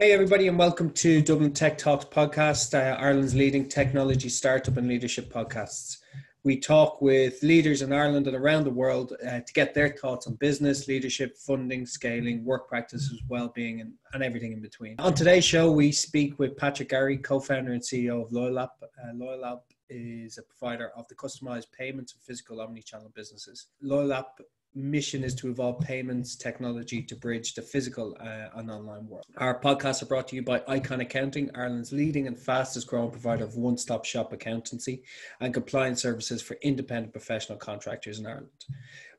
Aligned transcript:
Hey, 0.00 0.12
everybody, 0.12 0.46
and 0.46 0.56
welcome 0.56 0.90
to 0.90 1.20
Dublin 1.20 1.52
Tech 1.52 1.76
Talks 1.76 2.04
podcast, 2.04 2.72
uh, 2.72 2.96
Ireland's 3.00 3.34
leading 3.34 3.68
technology 3.68 4.28
startup 4.28 4.76
and 4.76 4.86
leadership 4.86 5.28
podcasts. 5.28 5.96
We 6.44 6.60
talk 6.60 7.02
with 7.02 7.42
leaders 7.42 7.82
in 7.82 7.92
Ireland 7.92 8.28
and 8.28 8.36
around 8.36 8.62
the 8.62 8.70
world 8.70 9.14
uh, 9.26 9.40
to 9.40 9.52
get 9.54 9.74
their 9.74 9.88
thoughts 9.88 10.28
on 10.28 10.34
business, 10.34 10.86
leadership, 10.86 11.36
funding, 11.36 11.84
scaling, 11.84 12.44
work 12.44 12.68
practices, 12.68 13.20
well-being, 13.28 13.80
and, 13.80 13.92
and 14.12 14.22
everything 14.22 14.52
in 14.52 14.60
between. 14.60 14.94
On 15.00 15.12
today's 15.12 15.44
show, 15.44 15.72
we 15.72 15.90
speak 15.90 16.38
with 16.38 16.56
Patrick 16.56 16.90
Garry, 16.90 17.18
co-founder 17.18 17.72
and 17.72 17.82
CEO 17.82 18.22
of 18.22 18.30
LoyalApp. 18.30 18.68
Uh, 18.80 19.14
LoyalApp 19.16 19.62
is 19.90 20.38
a 20.38 20.42
provider 20.42 20.92
of 20.96 21.08
the 21.08 21.16
customized 21.16 21.72
payments 21.76 22.12
for 22.12 22.20
physical 22.20 22.60
omni-channel 22.60 23.10
businesses. 23.16 23.66
LoyalApp 23.84 24.26
mission 24.74 25.24
is 25.24 25.34
to 25.34 25.48
evolve 25.48 25.80
payments 25.80 26.36
technology 26.36 27.02
to 27.02 27.16
bridge 27.16 27.54
the 27.54 27.62
physical 27.62 28.16
uh, 28.20 28.58
and 28.58 28.70
online 28.70 29.08
world. 29.08 29.24
Our 29.38 29.60
podcasts 29.60 30.02
are 30.02 30.06
brought 30.06 30.28
to 30.28 30.36
you 30.36 30.42
by 30.42 30.62
Icon 30.68 31.00
Accounting, 31.00 31.50
Ireland's 31.54 31.92
leading 31.92 32.26
and 32.26 32.38
fastest 32.38 32.86
growing 32.86 33.10
provider 33.10 33.44
of 33.44 33.56
one 33.56 33.76
stop 33.76 34.04
shop 34.04 34.32
accountancy 34.32 35.02
and 35.40 35.52
compliance 35.52 36.02
services 36.02 36.42
for 36.42 36.56
independent 36.62 37.12
professional 37.12 37.58
contractors 37.58 38.18
in 38.18 38.26
Ireland. 38.26 38.48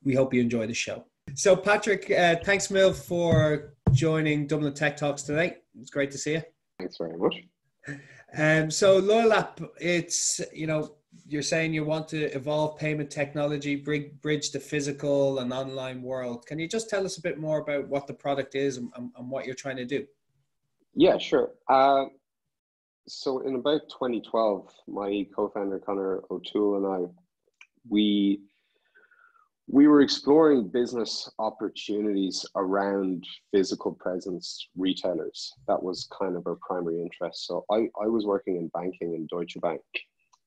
We 0.03 0.15
hope 0.15 0.33
you 0.33 0.41
enjoy 0.41 0.67
the 0.67 0.73
show. 0.73 1.05
So, 1.35 1.55
Patrick, 1.55 2.09
uh, 2.09 2.37
thanks, 2.43 2.71
Mill, 2.71 2.93
for 2.93 3.75
joining 3.91 4.47
Dublin 4.47 4.73
Tech 4.73 4.97
Talks 4.97 5.23
today. 5.23 5.57
It's 5.79 5.91
great 5.91 6.11
to 6.11 6.17
see 6.17 6.33
you. 6.33 6.41
Thanks 6.79 6.97
very 6.97 7.17
much. 7.17 7.35
Um, 8.37 8.71
so, 8.71 9.01
LoyalApp, 9.01 9.67
it's, 9.79 10.41
you 10.53 10.67
know, 10.67 10.95
you're 11.29 11.43
saying 11.43 11.73
you 11.73 11.85
want 11.85 12.07
to 12.09 12.35
evolve 12.35 12.77
payment 12.77 13.11
technology, 13.11 13.75
bridge 13.75 14.51
the 14.51 14.59
physical 14.59 15.39
and 15.39 15.53
online 15.53 16.01
world. 16.01 16.45
Can 16.47 16.57
you 16.57 16.67
just 16.67 16.89
tell 16.89 17.05
us 17.05 17.17
a 17.17 17.21
bit 17.21 17.37
more 17.37 17.59
about 17.59 17.87
what 17.87 18.07
the 18.07 18.13
product 18.13 18.55
is 18.55 18.77
and, 18.77 18.91
and, 18.95 19.11
and 19.15 19.29
what 19.29 19.45
you're 19.45 19.55
trying 19.55 19.77
to 19.77 19.85
do? 19.85 20.05
Yeah, 20.95 21.19
sure. 21.19 21.51
Uh, 21.67 22.05
so 23.07 23.39
in 23.39 23.55
about 23.55 23.81
2012, 23.89 24.71
my 24.87 25.25
co-founder 25.35 25.79
Connor 25.79 26.21
O'Toole 26.31 26.77
and 26.77 26.85
I, 26.87 27.11
we 27.87 28.41
we 29.71 29.87
were 29.87 30.01
exploring 30.01 30.67
business 30.67 31.29
opportunities 31.37 32.43
around 32.55 33.23
physical 33.51 33.93
presence 33.93 34.67
retailers. 34.75 35.53
That 35.67 35.81
was 35.81 36.09
kind 36.19 36.35
of 36.35 36.47
our 36.47 36.57
primary 36.67 36.99
interest. 36.99 37.45
So 37.45 37.65
I, 37.69 37.87
I 38.01 38.07
was 38.07 38.25
working 38.25 38.55
in 38.55 38.69
banking 38.69 39.13
in 39.13 39.27
Deutsche 39.27 39.61
Bank 39.61 39.81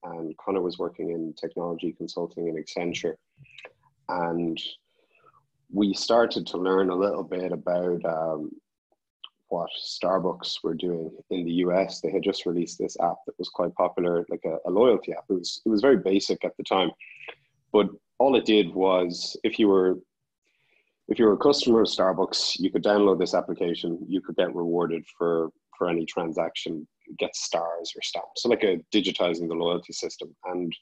and 0.05 0.37
Connor 0.37 0.63
was 0.63 0.79
working 0.79 1.11
in 1.11 1.35
technology 1.35 1.93
consulting 1.93 2.49
in 2.49 2.57
Accenture. 2.57 3.15
And 4.09 4.61
we 5.71 5.95
started 5.95 6.47
to 6.49 6.59
learn 6.59 6.91
a 6.91 6.97
little 6.97 7.23
bit 7.23 7.53
about 7.53 8.05
um, 8.05 8.51
what 9.49 9.71
Starbucks 9.85 10.65
were 10.65 10.75
doing 10.75 11.11
in 11.31 11.45
the 11.45 11.53
US. 11.67 12.01
They 12.01 12.11
had 12.11 12.23
just 12.23 12.47
released 12.47 12.79
this 12.79 12.97
app 13.01 13.17
that 13.27 13.39
was 13.39 13.49
quite 13.49 13.75
popular, 13.75 14.25
like 14.29 14.45
a, 14.45 14.57
a 14.67 14.71
loyalty 14.71 15.13
app. 15.13 15.25
It 15.29 15.35
was 15.35 15.61
it 15.65 15.69
was 15.69 15.81
very 15.81 15.99
basic 15.99 16.45
at 16.45 16.57
the 16.57 16.65
time, 16.65 16.91
but 17.73 17.89
all 18.19 18.37
it 18.37 18.45
did 18.45 18.75
was 18.75 19.37
if 19.45 19.59
you 19.59 19.69
were 19.69 19.99
if 21.09 21.19
you 21.19 21.27
were 21.27 21.35
a 21.35 21.39
customer 21.49 21.83
of 21.83 21.89
Starbucks, 21.89 22.59
you 22.59 22.71
could 22.71 22.85
download 22.85 23.19
this 23.19 23.35
application. 23.35 23.99
You 24.09 24.21
could 24.21 24.37
get 24.37 24.55
rewarded 24.55 25.05
for 25.19 25.51
for 25.77 25.89
any 25.89 26.07
transaction 26.07 26.87
get 27.19 27.35
stars 27.37 27.93
or 27.97 28.03
stamps. 28.03 28.43
So 28.43 28.49
like 28.49 28.65
a 28.65 28.81
digitizing 28.95 29.49
the 29.49 29.55
loyalty 29.55 29.93
system. 29.93 30.35
And 30.45 30.73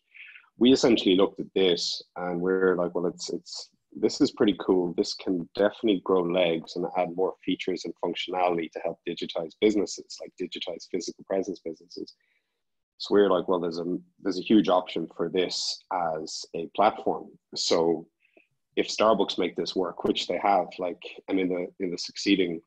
we 0.59 0.73
essentially 0.73 1.17
looked 1.17 1.41
at 1.41 1.47
this 1.55 2.03
and 2.17 2.41
we're 2.41 2.77
like, 2.77 2.95
well, 2.95 3.07
it's 3.07 3.31
it's 3.31 3.71
this 3.93 4.21
is 4.21 4.31
pretty 4.33 4.57
cool. 4.61 4.95
This 4.97 5.15
can 5.15 5.49
definitely 5.57 6.01
grow 6.05 6.23
legs 6.23 6.77
and 6.77 6.87
add 6.97 7.17
more 7.17 7.35
features 7.45 7.85
and 7.85 7.95
functionality 8.05 8.71
to 8.71 8.81
help 8.81 8.99
digitize 9.09 9.51
businesses, 9.61 10.17
like 10.21 10.33
digitize 10.41 10.87
physical 10.91 11.25
presence 11.29 11.61
businesses. 11.65 12.15
So 12.99 13.15
we're 13.15 13.31
like, 13.31 13.49
well, 13.49 13.61
there's 13.61 13.79
a 13.79 13.97
there's 14.23 14.39
a 14.39 14.43
huge 14.43 14.69
option 14.69 15.09
for 15.17 15.29
this 15.29 15.83
as 15.93 16.45
a 16.55 16.69
platform. 16.77 17.29
So 17.57 18.07
if 18.77 18.89
Starbucks 18.89 19.39
make 19.39 19.57
this 19.57 19.75
work, 19.75 20.05
which 20.05 20.27
they 20.27 20.39
have, 20.39 20.67
like, 20.79 21.03
and 21.29 21.41
in 21.41 21.49
the 21.49 21.67
in 21.81 21.91
the 21.91 21.99
succeeding, 21.99 22.61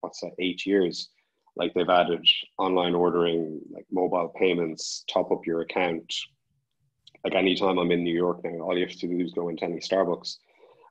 what's 0.00 0.20
that, 0.20 0.32
eight 0.38 0.64
years, 0.64 1.10
like 1.56 1.74
they've 1.74 1.88
added 1.88 2.26
online 2.58 2.94
ordering, 2.94 3.60
like 3.70 3.86
mobile 3.90 4.32
payments, 4.38 5.04
top 5.12 5.30
up 5.30 5.46
your 5.46 5.60
account. 5.60 6.12
Like 7.24 7.34
anytime 7.34 7.78
I'm 7.78 7.92
in 7.92 8.02
New 8.02 8.14
York 8.14 8.40
now, 8.44 8.60
all 8.64 8.76
you 8.76 8.86
have 8.86 8.96
to 8.96 9.06
do 9.06 9.20
is 9.20 9.32
go 9.32 9.48
into 9.48 9.64
any 9.64 9.78
Starbucks 9.78 10.36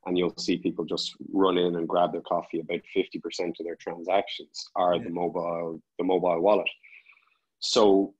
and 0.06 0.18
you'll 0.18 0.34
see 0.38 0.58
people 0.58 0.86
just 0.86 1.16
run 1.32 1.58
in 1.58 1.76
and 1.76 1.88
grab 1.88 2.12
their 2.12 2.22
coffee. 2.22 2.60
About 2.60 2.80
50% 2.96 3.60
of 3.60 3.66
their 3.66 3.76
transactions 3.76 4.66
are 4.76 4.96
yeah. 4.96 5.04
the 5.04 5.10
mobile, 5.10 5.82
the 5.98 6.04
mobile 6.04 6.40
wallet. 6.40 6.70
So 7.60 8.14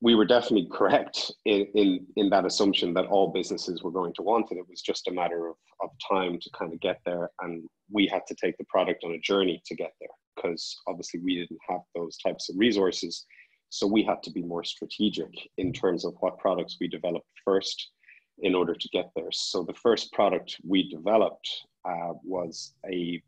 we 0.00 0.14
were 0.14 0.24
definitely 0.24 0.68
correct 0.72 1.32
in, 1.44 1.66
in, 1.74 2.06
in 2.16 2.30
that 2.30 2.44
assumption 2.44 2.94
that 2.94 3.06
all 3.06 3.32
businesses 3.32 3.82
were 3.82 3.90
going 3.90 4.14
to 4.14 4.22
want 4.22 4.50
it. 4.50 4.58
It 4.58 4.68
was 4.68 4.80
just 4.80 5.08
a 5.08 5.12
matter 5.12 5.48
of, 5.48 5.56
of 5.82 5.90
time 6.08 6.38
to 6.40 6.50
kind 6.56 6.72
of 6.72 6.80
get 6.80 7.00
there. 7.04 7.30
And 7.40 7.64
we 7.90 8.06
had 8.06 8.22
to 8.28 8.34
take 8.34 8.56
the 8.58 8.64
product 8.64 9.04
on 9.04 9.12
a 9.12 9.18
journey 9.18 9.60
to 9.66 9.74
get 9.74 9.92
there 10.00 10.08
because 10.38 10.76
obviously 10.86 11.20
we 11.20 11.36
didn't 11.36 11.60
have 11.68 11.80
those 11.94 12.16
types 12.18 12.48
of 12.48 12.56
resources. 12.58 13.26
So 13.70 13.86
we 13.86 14.02
had 14.02 14.22
to 14.22 14.30
be 14.30 14.42
more 14.42 14.64
strategic 14.64 15.30
in 15.58 15.72
terms 15.72 16.04
of 16.04 16.14
what 16.20 16.38
products 16.38 16.78
we 16.80 16.88
developed 16.88 17.26
first 17.44 17.90
in 18.38 18.54
order 18.54 18.74
to 18.74 18.88
get 18.92 19.10
there. 19.14 19.30
So 19.32 19.64
the 19.64 19.74
first 19.74 20.12
product 20.12 20.56
we 20.66 20.88
developed 20.88 21.48
uh, 21.84 22.12
was 22.22 22.74
a, 22.90 23.20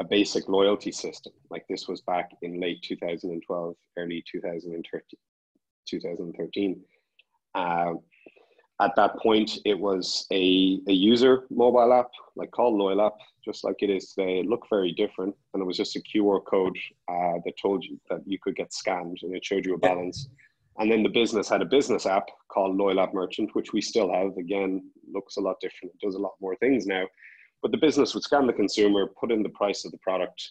a 0.00 0.04
basic 0.04 0.48
loyalty 0.48 0.92
system. 0.92 1.32
Like 1.50 1.64
this 1.68 1.88
was 1.88 2.00
back 2.02 2.30
in 2.42 2.60
late 2.60 2.82
2012, 2.82 3.74
early 3.98 4.24
2013. 4.30 5.18
2013. 5.88 6.80
Uh, 7.54 7.94
at 8.82 8.96
that 8.96 9.18
point, 9.18 9.58
it 9.64 9.78
was 9.78 10.26
a, 10.32 10.80
a 10.88 10.92
user 10.92 11.44
mobile 11.50 11.92
app, 11.92 12.10
like 12.34 12.50
called 12.50 12.80
LoyalApp, 12.80 13.16
just 13.44 13.62
like 13.62 13.76
it 13.80 13.90
is 13.90 14.12
today. 14.12 14.40
It 14.40 14.46
looked 14.46 14.68
very 14.68 14.92
different, 14.92 15.34
and 15.54 15.62
it 15.62 15.66
was 15.66 15.76
just 15.76 15.96
a 15.96 16.00
QR 16.00 16.44
code 16.44 16.76
uh, 17.08 17.38
that 17.44 17.54
told 17.60 17.84
you 17.84 18.00
that 18.10 18.20
you 18.26 18.38
could 18.42 18.56
get 18.56 18.72
scanned, 18.72 19.18
and 19.22 19.34
it 19.36 19.44
showed 19.44 19.64
you 19.64 19.74
a 19.74 19.78
balance. 19.78 20.28
And 20.78 20.90
then 20.90 21.02
the 21.02 21.10
business 21.10 21.48
had 21.48 21.62
a 21.62 21.66
business 21.66 22.06
app 22.06 22.28
called 22.48 22.76
LoyalApp 22.78 23.14
Merchant, 23.14 23.54
which 23.54 23.72
we 23.72 23.80
still 23.80 24.12
have. 24.12 24.36
Again, 24.36 24.90
looks 25.12 25.36
a 25.36 25.40
lot 25.40 25.56
different. 25.60 25.94
It 25.94 26.04
does 26.04 26.16
a 26.16 26.20
lot 26.20 26.32
more 26.40 26.56
things 26.56 26.86
now. 26.86 27.04
But 27.60 27.70
the 27.70 27.78
business 27.78 28.14
would 28.14 28.24
scan 28.24 28.46
the 28.46 28.52
consumer, 28.52 29.06
put 29.20 29.30
in 29.30 29.42
the 29.42 29.50
price 29.50 29.84
of 29.84 29.92
the 29.92 29.98
product, 29.98 30.42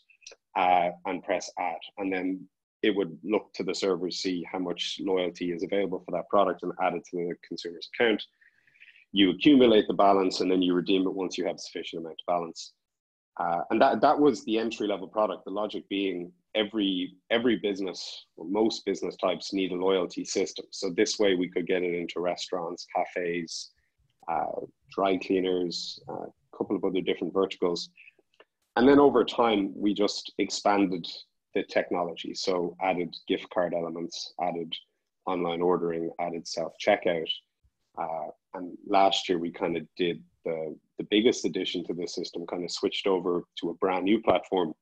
uh, 0.56 0.90
and 1.06 1.24
press 1.24 1.52
add. 1.60 1.80
And 1.98 2.14
then 2.14 2.48
it 2.84 2.96
would 2.96 3.18
look 3.24 3.54
to 3.54 3.64
the 3.64 3.76
server, 3.76 4.10
see 4.10 4.44
how 4.52 4.60
much 4.60 5.00
loyalty 5.02 5.52
is 5.52 5.64
available 5.64 6.02
for 6.06 6.12
that 6.12 6.30
product 6.30 6.64
and 6.64 6.72
add 6.82 6.94
it 6.94 7.04
to 7.12 7.18
the 7.18 7.36
consumer's 7.48 7.90
account. 7.94 8.24
You 9.12 9.32
accumulate 9.32 9.88
the 9.88 9.94
balance 9.94 10.42
and 10.42 10.50
then 10.50 10.62
you 10.62 10.74
redeem 10.74 11.06
it 11.06 11.14
once 11.14 11.38
you 11.38 11.46
have 11.46 11.60
sufficient 11.60 12.02
amount 12.02 12.22
of 12.22 12.34
balance. 12.34 12.74
Uh, 13.40 13.62
and 13.70 13.82
that, 13.82 14.02
that 14.02 14.20
was 14.20 14.44
the 14.46 14.58
entry 14.58 14.88
level 14.88 15.08
product. 15.08 15.46
The 15.46 15.52
logic 15.52 15.88
being 15.90 16.32
every 16.56 17.16
every 17.30 17.58
business, 17.58 18.26
or 18.36 18.46
most 18.46 18.86
business 18.86 19.16
types 19.16 19.54
need 19.54 19.72
a 19.72 19.76
loyalty 19.76 20.26
system. 20.26 20.66
So 20.72 20.90
this 20.90 21.18
way 21.18 21.36
we 21.36 21.50
could 21.50 21.68
get 21.68 21.84
it 21.84 21.94
into 21.94 22.20
restaurants, 22.20 22.86
cafes, 22.96 23.72
uh, 24.30 24.66
dry 24.94 25.18
cleaners, 25.18 26.00
uh, 26.10 26.26
a 26.26 26.58
couple 26.58 26.76
of 26.76 26.84
other 26.84 27.02
different 27.02 27.34
verticals. 27.34 27.90
And 28.76 28.88
then 28.88 29.00
over 29.00 29.24
time, 29.24 29.72
we 29.76 29.94
just 29.94 30.34
expanded 30.38 31.06
the 31.54 31.64
technology. 31.64 32.34
So 32.34 32.76
added 32.82 33.16
gift 33.28 33.50
card 33.50 33.74
elements, 33.74 34.34
added 34.42 34.74
online 35.26 35.62
ordering, 35.62 36.12
added 36.20 36.48
self 36.48 36.74
checkout. 36.86 37.30
Uh, 37.98 38.30
and 38.54 38.78
last 38.88 39.28
year 39.28 39.38
we 39.38 39.52
kind 39.52 39.78
of 39.78 39.84
did 39.98 40.24
the, 40.46 40.76
the 40.98 41.08
biggest 41.10 41.46
addition 41.46 41.86
to 41.86 41.94
the 41.94 42.08
system, 42.08 42.46
kind 42.48 42.64
of 42.64 42.72
switched 42.72 43.08
over 43.08 43.44
to 43.60 43.70
a 43.70 43.74
brand 43.76 44.06
new 44.06 44.22
platform 44.22 44.74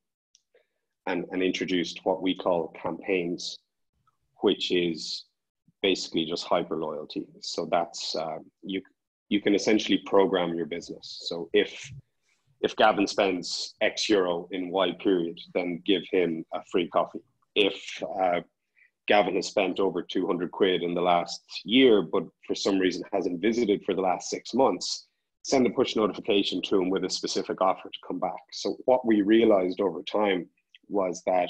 and, 1.07 1.25
and 1.31 1.41
introduced 1.41 1.99
what 2.03 2.21
we 2.21 2.35
call 2.35 2.73
campaigns, 2.81 3.57
which 4.41 4.71
is 4.71 5.25
basically 5.81 6.25
just 6.25 6.45
hyper 6.45 6.77
loyalty. 6.77 7.25
So 7.41 7.67
that's 7.69 8.15
uh, 8.15 8.37
you 8.61 8.81
you 9.29 9.41
can 9.41 9.53
essentially 9.53 9.99
program 10.05 10.55
your 10.55 10.65
business. 10.65 11.25
So 11.27 11.49
if 11.53 11.91
if 12.61 12.75
Gavin 12.75 13.07
spends 13.07 13.75
X 13.81 14.09
euro 14.09 14.47
in 14.51 14.69
Y 14.69 14.91
period, 15.01 15.39
then 15.53 15.81
give 15.85 16.03
him 16.11 16.45
a 16.53 16.59
free 16.71 16.89
coffee. 16.89 17.23
If 17.55 17.81
uh, 18.21 18.41
Gavin 19.07 19.35
has 19.35 19.47
spent 19.47 19.79
over 19.79 20.03
200 20.03 20.51
quid 20.51 20.83
in 20.83 20.93
the 20.93 21.01
last 21.01 21.41
year, 21.63 22.01
but 22.01 22.23
for 22.45 22.55
some 22.55 22.77
reason 22.77 23.03
hasn't 23.11 23.41
visited 23.41 23.83
for 23.85 23.95
the 23.95 24.01
last 24.01 24.29
six 24.29 24.53
months, 24.53 25.07
send 25.43 25.65
a 25.65 25.69
push 25.71 25.95
notification 25.95 26.61
to 26.63 26.81
him 26.81 26.89
with 26.89 27.05
a 27.05 27.09
specific 27.09 27.61
offer 27.61 27.89
to 27.89 27.99
come 28.07 28.19
back. 28.19 28.41
So, 28.51 28.75
what 28.85 29.05
we 29.05 29.21
realized 29.21 29.81
over 29.81 30.03
time 30.03 30.47
was 30.89 31.23
that 31.25 31.49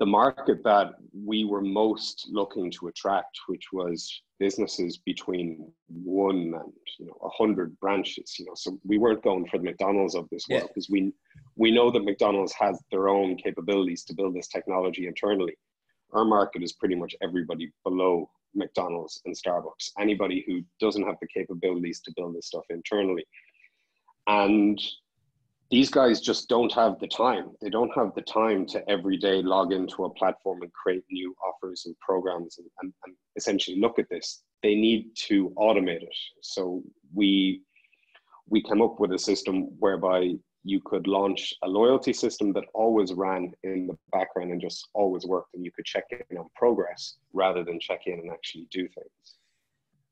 the 0.00 0.06
market 0.06 0.62
that 0.64 0.94
we 1.12 1.44
were 1.44 1.60
most 1.60 2.28
looking 2.30 2.70
to 2.72 2.88
attract, 2.88 3.38
which 3.46 3.66
was 3.72 4.22
businesses 4.40 4.98
between 4.98 5.70
one 5.88 6.52
and 6.54 6.72
you 6.98 7.06
know 7.06 7.16
a 7.22 7.28
hundred 7.28 7.78
branches. 7.78 8.36
You 8.38 8.46
know, 8.46 8.54
so 8.54 8.78
we 8.84 8.98
weren't 8.98 9.22
going 9.22 9.46
for 9.46 9.58
the 9.58 9.64
McDonald's 9.64 10.14
of 10.14 10.28
this 10.30 10.46
world 10.48 10.68
because 10.68 10.90
we 10.90 11.12
we 11.56 11.70
know 11.70 11.90
that 11.90 12.04
McDonald's 12.04 12.54
has 12.54 12.78
their 12.90 13.08
own 13.08 13.36
capabilities 13.36 14.02
to 14.04 14.14
build 14.14 14.34
this 14.34 14.48
technology 14.48 15.06
internally. 15.06 15.56
Our 16.12 16.24
market 16.24 16.62
is 16.62 16.72
pretty 16.72 16.96
much 16.96 17.14
everybody 17.22 17.72
below 17.84 18.30
McDonald's 18.54 19.20
and 19.24 19.36
Starbucks. 19.36 19.90
Anybody 19.98 20.44
who 20.46 20.62
doesn't 20.80 21.04
have 21.04 21.16
the 21.20 21.28
capabilities 21.28 22.00
to 22.00 22.12
build 22.16 22.34
this 22.34 22.46
stuff 22.46 22.64
internally, 22.70 23.24
and 24.26 24.80
these 25.70 25.90
guys 25.90 26.20
just 26.20 26.48
don't 26.48 26.72
have 26.72 26.98
the 27.00 27.08
time. 27.08 27.50
They 27.60 27.70
don't 27.70 27.90
have 27.94 28.14
the 28.14 28.22
time 28.22 28.66
to 28.66 28.88
every 28.88 29.16
day 29.16 29.42
log 29.42 29.72
into 29.72 30.04
a 30.04 30.14
platform 30.14 30.62
and 30.62 30.72
create 30.72 31.04
new 31.10 31.34
offers 31.44 31.84
and 31.86 31.98
programs 32.00 32.58
and, 32.58 32.68
and, 32.82 32.92
and 33.06 33.14
essentially 33.36 33.80
look 33.80 33.98
at 33.98 34.08
this. 34.10 34.42
They 34.62 34.74
need 34.74 35.10
to 35.28 35.50
automate 35.56 36.02
it. 36.02 36.14
So 36.42 36.82
we 37.14 37.62
we 38.48 38.62
came 38.62 38.82
up 38.82 39.00
with 39.00 39.12
a 39.12 39.18
system 39.18 39.68
whereby 39.78 40.34
you 40.64 40.80
could 40.84 41.06
launch 41.06 41.54
a 41.62 41.68
loyalty 41.68 42.12
system 42.12 42.52
that 42.52 42.64
always 42.74 43.12
ran 43.12 43.52
in 43.62 43.86
the 43.86 43.96
background 44.12 44.50
and 44.50 44.60
just 44.60 44.88
always 44.94 45.24
worked 45.26 45.54
and 45.54 45.64
you 45.64 45.70
could 45.72 45.84
check 45.84 46.04
in 46.30 46.38
on 46.38 46.46
progress 46.54 47.16
rather 47.32 47.62
than 47.64 47.78
check 47.80 48.00
in 48.06 48.18
and 48.18 48.30
actually 48.30 48.66
do 48.70 48.88
things. 48.88 49.36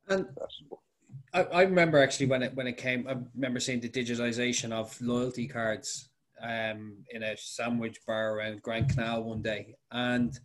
And 0.09 0.27
I, 1.35 1.43
I 1.43 1.63
remember 1.63 2.03
actually 2.03 2.27
when 2.27 2.43
it 2.43 2.55
when 2.55 2.67
it 2.67 2.77
came. 2.77 3.07
I 3.09 3.17
remember 3.35 3.61
seeing 3.61 3.81
the 3.81 3.89
digitization 3.89 4.73
of 4.73 5.01
loyalty 5.01 5.49
cards 5.49 6.09
um, 6.43 7.05
in 7.11 7.23
a 7.23 7.37
sandwich 7.37 7.99
bar 8.07 8.37
around 8.37 8.63
Grand 8.63 8.91
Canal 8.91 9.25
one 9.25 9.43
day, 9.43 9.77
and 9.91 10.39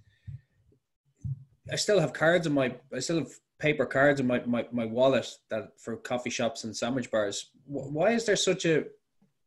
I 1.71 1.75
still 1.75 1.99
have 1.99 2.13
cards 2.13 2.47
in 2.47 2.53
my. 2.53 2.75
I 2.93 2.99
still 2.99 3.19
have 3.19 3.31
paper 3.59 3.85
cards 3.85 4.19
in 4.19 4.27
my, 4.27 4.39
my, 4.45 4.67
my 4.71 4.85
wallet 4.85 5.27
that 5.49 5.79
for 5.79 5.97
coffee 5.97 6.29
shops 6.29 6.63
and 6.63 6.75
sandwich 6.75 7.09
bars. 7.09 7.49
Why 7.65 8.11
is 8.11 8.25
there 8.25 8.35
such 8.35 8.65
a 8.65 8.85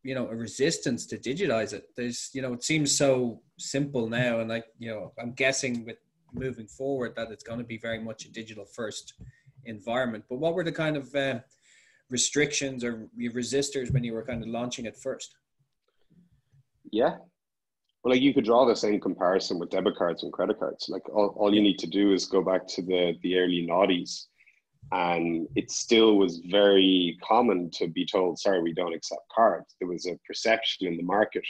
you 0.02 0.14
know 0.14 0.28
a 0.28 0.34
resistance 0.34 1.06
to 1.06 1.16
digitize 1.16 1.72
it? 1.72 1.84
There's 1.96 2.30
you 2.34 2.42
know 2.42 2.52
it 2.52 2.64
seems 2.64 2.96
so 2.96 3.40
simple 3.58 4.08
now, 4.08 4.40
and 4.40 4.50
like 4.50 4.66
you 4.78 4.90
know 4.90 5.12
I'm 5.18 5.32
guessing 5.32 5.84
with 5.84 5.96
moving 6.32 6.66
forward 6.66 7.14
that 7.16 7.30
it's 7.30 7.42
going 7.42 7.58
to 7.58 7.64
be 7.64 7.78
very 7.78 7.98
much 7.98 8.24
a 8.24 8.30
digital 8.30 8.64
first 8.64 9.14
environment. 9.64 10.24
But 10.28 10.38
what 10.38 10.54
were 10.54 10.64
the 10.64 10.72
kind 10.72 10.96
of 10.96 11.14
uh, 11.14 11.40
restrictions 12.10 12.84
or 12.84 13.08
resistors 13.18 13.92
when 13.92 14.04
you 14.04 14.12
were 14.12 14.24
kind 14.24 14.42
of 14.42 14.48
launching 14.48 14.86
it 14.86 14.96
first? 14.96 15.34
Yeah. 16.92 17.16
Well, 18.02 18.14
like 18.14 18.22
you 18.22 18.32
could 18.32 18.44
draw 18.44 18.64
the 18.64 18.74
same 18.74 18.98
comparison 19.00 19.58
with 19.58 19.70
debit 19.70 19.96
cards 19.96 20.22
and 20.22 20.32
credit 20.32 20.58
cards. 20.58 20.88
Like 20.88 21.08
all, 21.08 21.34
all 21.36 21.54
you 21.54 21.60
need 21.60 21.78
to 21.80 21.86
do 21.86 22.12
is 22.12 22.24
go 22.24 22.42
back 22.42 22.66
to 22.68 22.82
the, 22.82 23.14
the 23.22 23.38
early 23.38 23.66
noughties 23.68 24.26
and 24.92 25.46
it 25.54 25.70
still 25.70 26.16
was 26.16 26.40
very 26.46 27.18
common 27.22 27.70
to 27.72 27.86
be 27.86 28.04
told, 28.04 28.38
sorry, 28.38 28.62
we 28.62 28.72
don't 28.72 28.94
accept 28.94 29.22
cards. 29.32 29.76
There 29.78 29.88
was 29.88 30.06
a 30.06 30.18
perception 30.26 30.88
in 30.88 30.96
the 30.96 31.02
market 31.02 31.44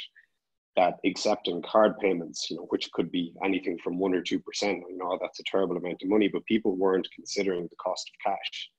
that 0.76 0.98
accepting 1.04 1.62
card 1.62 1.98
payments, 1.98 2.50
you 2.50 2.56
know, 2.56 2.66
which 2.70 2.90
could 2.92 3.10
be 3.10 3.34
anything 3.44 3.76
from 3.82 3.98
one 3.98 4.14
or 4.14 4.22
two 4.22 4.38
percent, 4.38 4.82
you 4.88 4.96
know, 4.96 5.18
that's 5.20 5.40
a 5.40 5.44
terrible 5.44 5.76
amount 5.76 6.02
of 6.02 6.08
money, 6.08 6.28
but 6.28 6.44
people 6.46 6.76
weren't 6.76 7.08
considering 7.14 7.62
the 7.62 7.76
cost 7.76 8.08
of 8.08 8.30
cash. 8.32 8.70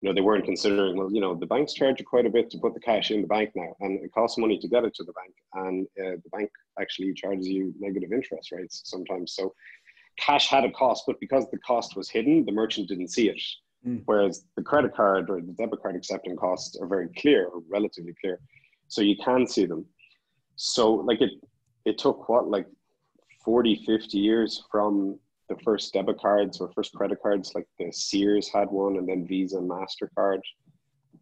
You 0.00 0.08
know, 0.08 0.14
they 0.14 0.20
weren't 0.20 0.44
considering, 0.44 0.96
well, 0.96 1.10
you 1.12 1.20
know, 1.20 1.34
the 1.34 1.46
banks 1.46 1.72
charge 1.72 1.98
you 1.98 2.04
quite 2.04 2.26
a 2.26 2.30
bit 2.30 2.50
to 2.50 2.58
put 2.58 2.74
the 2.74 2.80
cash 2.80 3.10
in 3.10 3.22
the 3.22 3.26
bank 3.26 3.50
now, 3.54 3.74
and 3.80 4.02
it 4.04 4.12
costs 4.12 4.38
money 4.38 4.58
to 4.58 4.68
get 4.68 4.84
it 4.84 4.94
to 4.94 5.04
the 5.04 5.12
bank, 5.12 5.34
and 5.54 5.86
uh, 5.98 6.16
the 6.22 6.30
bank 6.30 6.50
actually 6.80 7.12
charges 7.14 7.48
you 7.48 7.74
negative 7.78 8.12
interest 8.12 8.52
rates 8.52 8.82
sometimes. 8.84 9.34
So, 9.34 9.54
cash 10.18 10.48
had 10.48 10.64
a 10.64 10.70
cost, 10.70 11.04
but 11.06 11.20
because 11.20 11.46
the 11.50 11.58
cost 11.58 11.96
was 11.96 12.10
hidden, 12.10 12.44
the 12.44 12.52
merchant 12.52 12.88
didn't 12.88 13.08
see 13.08 13.28
it. 13.28 13.40
Mm. 13.86 14.02
Whereas 14.04 14.44
the 14.56 14.62
credit 14.62 14.94
card 14.94 15.30
or 15.30 15.40
the 15.40 15.52
debit 15.52 15.82
card 15.82 15.96
accepting 15.96 16.36
costs 16.36 16.76
are 16.80 16.86
very 16.86 17.08
clear, 17.18 17.46
or 17.46 17.62
relatively 17.70 18.14
clear, 18.20 18.40
so 18.88 19.00
you 19.00 19.16
can 19.24 19.46
see 19.46 19.66
them 19.66 19.86
so 20.56 20.94
like 20.94 21.20
it 21.20 21.32
it 21.84 21.98
took 21.98 22.28
what 22.28 22.48
like 22.48 22.66
40 23.44 23.84
50 23.86 24.18
years 24.18 24.64
from 24.70 25.18
the 25.48 25.56
first 25.62 25.92
debit 25.92 26.18
cards 26.18 26.60
or 26.60 26.70
first 26.72 26.94
credit 26.94 27.18
cards 27.22 27.52
like 27.54 27.66
the 27.78 27.92
sears 27.92 28.48
had 28.48 28.70
one 28.70 28.96
and 28.96 29.08
then 29.08 29.26
visa 29.26 29.58
and 29.58 29.70
mastercard 29.70 30.40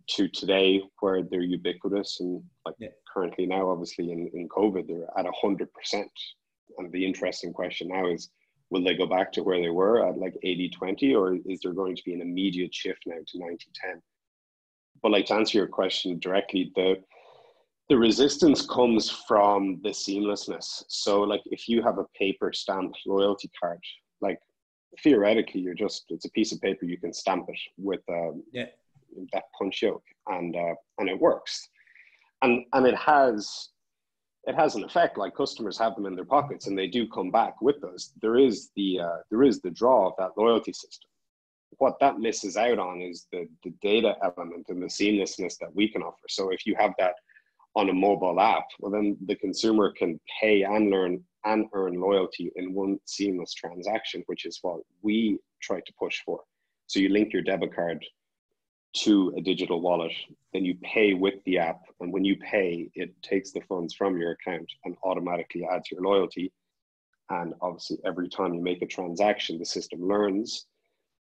to 0.08 0.28
today 0.28 0.82
where 1.00 1.22
they're 1.22 1.40
ubiquitous 1.42 2.20
and 2.20 2.42
like 2.64 2.74
yeah. 2.78 2.88
currently 3.12 3.46
now 3.46 3.68
obviously 3.68 4.12
in, 4.12 4.30
in 4.34 4.48
covid 4.48 4.86
they're 4.86 5.08
at 5.18 5.26
100% 5.42 5.68
and 6.78 6.92
the 6.92 7.04
interesting 7.04 7.52
question 7.52 7.88
now 7.88 8.06
is 8.06 8.30
will 8.70 8.82
they 8.82 8.96
go 8.96 9.06
back 9.06 9.32
to 9.32 9.42
where 9.42 9.60
they 9.60 9.68
were 9.68 10.06
at 10.06 10.18
like 10.18 10.34
80 10.42 10.68
20 10.70 11.14
or 11.14 11.36
is 11.46 11.60
there 11.62 11.72
going 11.72 11.96
to 11.96 12.02
be 12.04 12.14
an 12.14 12.22
immediate 12.22 12.74
shift 12.74 13.02
now 13.06 13.16
to 13.26 13.38
90 13.38 13.66
10 13.74 14.02
but 15.02 15.12
like 15.12 15.26
to 15.26 15.34
answer 15.34 15.58
your 15.58 15.66
question 15.66 16.18
directly 16.18 16.72
the 16.76 16.96
the 17.88 17.98
resistance 17.98 18.64
comes 18.66 19.10
from 19.10 19.80
the 19.82 19.90
seamlessness. 19.90 20.84
So, 20.88 21.20
like, 21.22 21.42
if 21.46 21.68
you 21.68 21.82
have 21.82 21.98
a 21.98 22.06
paper 22.18 22.52
stamped 22.52 22.98
loyalty 23.06 23.50
card, 23.60 23.80
like 24.20 24.38
theoretically, 25.02 25.60
you're 25.60 25.74
just 25.74 26.04
it's 26.10 26.24
a 26.24 26.30
piece 26.30 26.52
of 26.52 26.60
paper 26.60 26.84
you 26.84 26.98
can 26.98 27.12
stamp 27.12 27.46
it 27.48 27.58
with 27.76 28.00
um, 28.08 28.42
yeah. 28.52 28.66
that 29.32 29.44
punch 29.58 29.82
yoke, 29.82 30.04
and 30.28 30.56
uh, 30.56 30.74
and 30.98 31.08
it 31.08 31.18
works, 31.18 31.68
and 32.42 32.64
and 32.72 32.86
it 32.86 32.96
has 32.96 33.70
it 34.44 34.54
has 34.54 34.74
an 34.74 34.84
effect. 34.84 35.18
Like 35.18 35.34
customers 35.34 35.78
have 35.78 35.94
them 35.94 36.06
in 36.06 36.14
their 36.16 36.24
pockets, 36.24 36.66
and 36.66 36.78
they 36.78 36.86
do 36.86 37.08
come 37.08 37.30
back 37.30 37.60
with 37.60 37.80
those. 37.80 38.12
There 38.20 38.36
is 38.36 38.70
the 38.76 39.00
uh, 39.00 39.16
there 39.30 39.42
is 39.42 39.60
the 39.60 39.70
draw 39.70 40.08
of 40.08 40.14
that 40.18 40.30
loyalty 40.36 40.72
system. 40.72 41.08
What 41.78 41.98
that 42.00 42.18
misses 42.18 42.56
out 42.56 42.78
on 42.78 43.00
is 43.00 43.26
the 43.32 43.48
the 43.64 43.74
data 43.82 44.14
element 44.22 44.66
and 44.68 44.82
the 44.82 44.86
seamlessness 44.86 45.58
that 45.58 45.74
we 45.74 45.88
can 45.88 46.02
offer. 46.02 46.26
So 46.28 46.50
if 46.50 46.66
you 46.66 46.76
have 46.78 46.92
that 46.98 47.14
on 47.74 47.88
a 47.88 47.92
mobile 47.92 48.38
app, 48.40 48.66
well, 48.80 48.92
then 48.92 49.16
the 49.26 49.36
consumer 49.36 49.92
can 49.92 50.20
pay 50.40 50.62
and 50.62 50.90
learn 50.90 51.22
and 51.44 51.66
earn 51.72 51.94
loyalty 51.94 52.52
in 52.56 52.74
one 52.74 52.98
seamless 53.06 53.54
transaction, 53.54 54.22
which 54.26 54.44
is 54.44 54.58
what 54.62 54.80
we 55.02 55.38
try 55.60 55.80
to 55.80 55.92
push 55.98 56.20
for. 56.24 56.40
So 56.86 57.00
you 57.00 57.08
link 57.08 57.32
your 57.32 57.42
debit 57.42 57.74
card 57.74 58.04
to 58.94 59.32
a 59.36 59.40
digital 59.40 59.80
wallet, 59.80 60.12
then 60.52 60.64
you 60.64 60.76
pay 60.82 61.14
with 61.14 61.42
the 61.44 61.58
app. 61.58 61.80
And 62.00 62.12
when 62.12 62.24
you 62.24 62.36
pay, 62.36 62.90
it 62.94 63.10
takes 63.22 63.50
the 63.50 63.62
funds 63.62 63.94
from 63.94 64.18
your 64.18 64.32
account 64.32 64.70
and 64.84 64.96
automatically 65.02 65.66
adds 65.72 65.90
your 65.90 66.02
loyalty. 66.02 66.52
And 67.30 67.54
obviously, 67.62 67.98
every 68.04 68.28
time 68.28 68.52
you 68.52 68.60
make 68.60 68.82
a 68.82 68.86
transaction, 68.86 69.58
the 69.58 69.64
system 69.64 70.06
learns. 70.06 70.66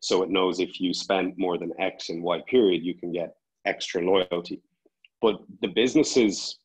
So 0.01 0.22
it 0.22 0.30
knows 0.30 0.60
if 0.60 0.81
you 0.81 0.94
spend 0.94 1.38
more 1.38 1.57
than 1.57 1.72
X 1.80 2.10
in 2.10 2.22
Y 2.22 2.42
period, 2.48 2.84
you 2.84 2.94
can 2.94 3.13
get 3.13 3.36
extra 3.66 4.01
loyalty. 4.01 4.62
But 5.23 5.39
the 5.61 5.69
businesses, 5.69 6.59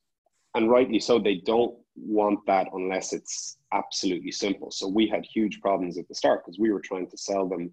and 0.57 0.69
rightly 0.69 0.99
so, 0.99 1.21
they 1.21 1.37
don't 1.37 1.77
want 1.95 2.41
that 2.47 2.67
unless 2.73 3.13
it's 3.13 3.57
absolutely 3.73 4.33
simple. 4.33 4.73
So 4.73 4.89
we 4.89 5.07
had 5.07 5.25
huge 5.25 5.61
problems 5.61 5.97
at 5.97 6.09
the 6.09 6.15
start 6.17 6.45
because 6.45 6.59
we 6.59 6.73
were 6.73 6.81
trying 6.81 7.09
to 7.09 7.17
sell 7.17 7.49
them 7.49 7.71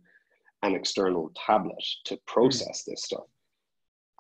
an 0.62 0.76
external 0.76 1.32
tablet 1.36 1.84
to 2.06 2.20
process 2.28 2.84
this 2.84 3.02
stuff. 3.02 3.26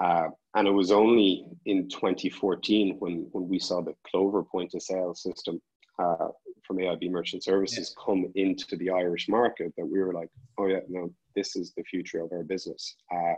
Uh, 0.04 0.30
and 0.56 0.68
it 0.68 0.72
was 0.72 0.92
only 0.92 1.46
in 1.68 1.88
2014 1.88 2.96
when, 2.98 3.28
when 3.32 3.48
we 3.48 3.60
saw 3.60 3.82
the 3.84 3.94
Clover 4.08 4.42
point 4.42 4.74
of 4.74 4.82
sale 4.82 5.14
system 5.14 5.62
uh, 6.00 6.30
from 6.64 6.78
AIB 6.78 7.12
Merchant 7.12 7.44
Services 7.44 7.94
yeah. 7.96 8.04
come 8.04 8.32
into 8.34 8.76
the 8.78 8.90
Irish 8.90 9.30
market 9.30 9.72
that 9.78 9.86
we 9.86 10.02
were 10.02 10.14
like, 10.14 10.30
oh, 10.58 10.66
yeah, 10.66 10.80
no, 10.90 11.14
this 11.36 11.56
is 11.56 11.74
the 11.78 11.84
future 11.84 12.22
of 12.22 12.32
our 12.32 12.44
business. 12.44 12.96
Uh, 13.14 13.36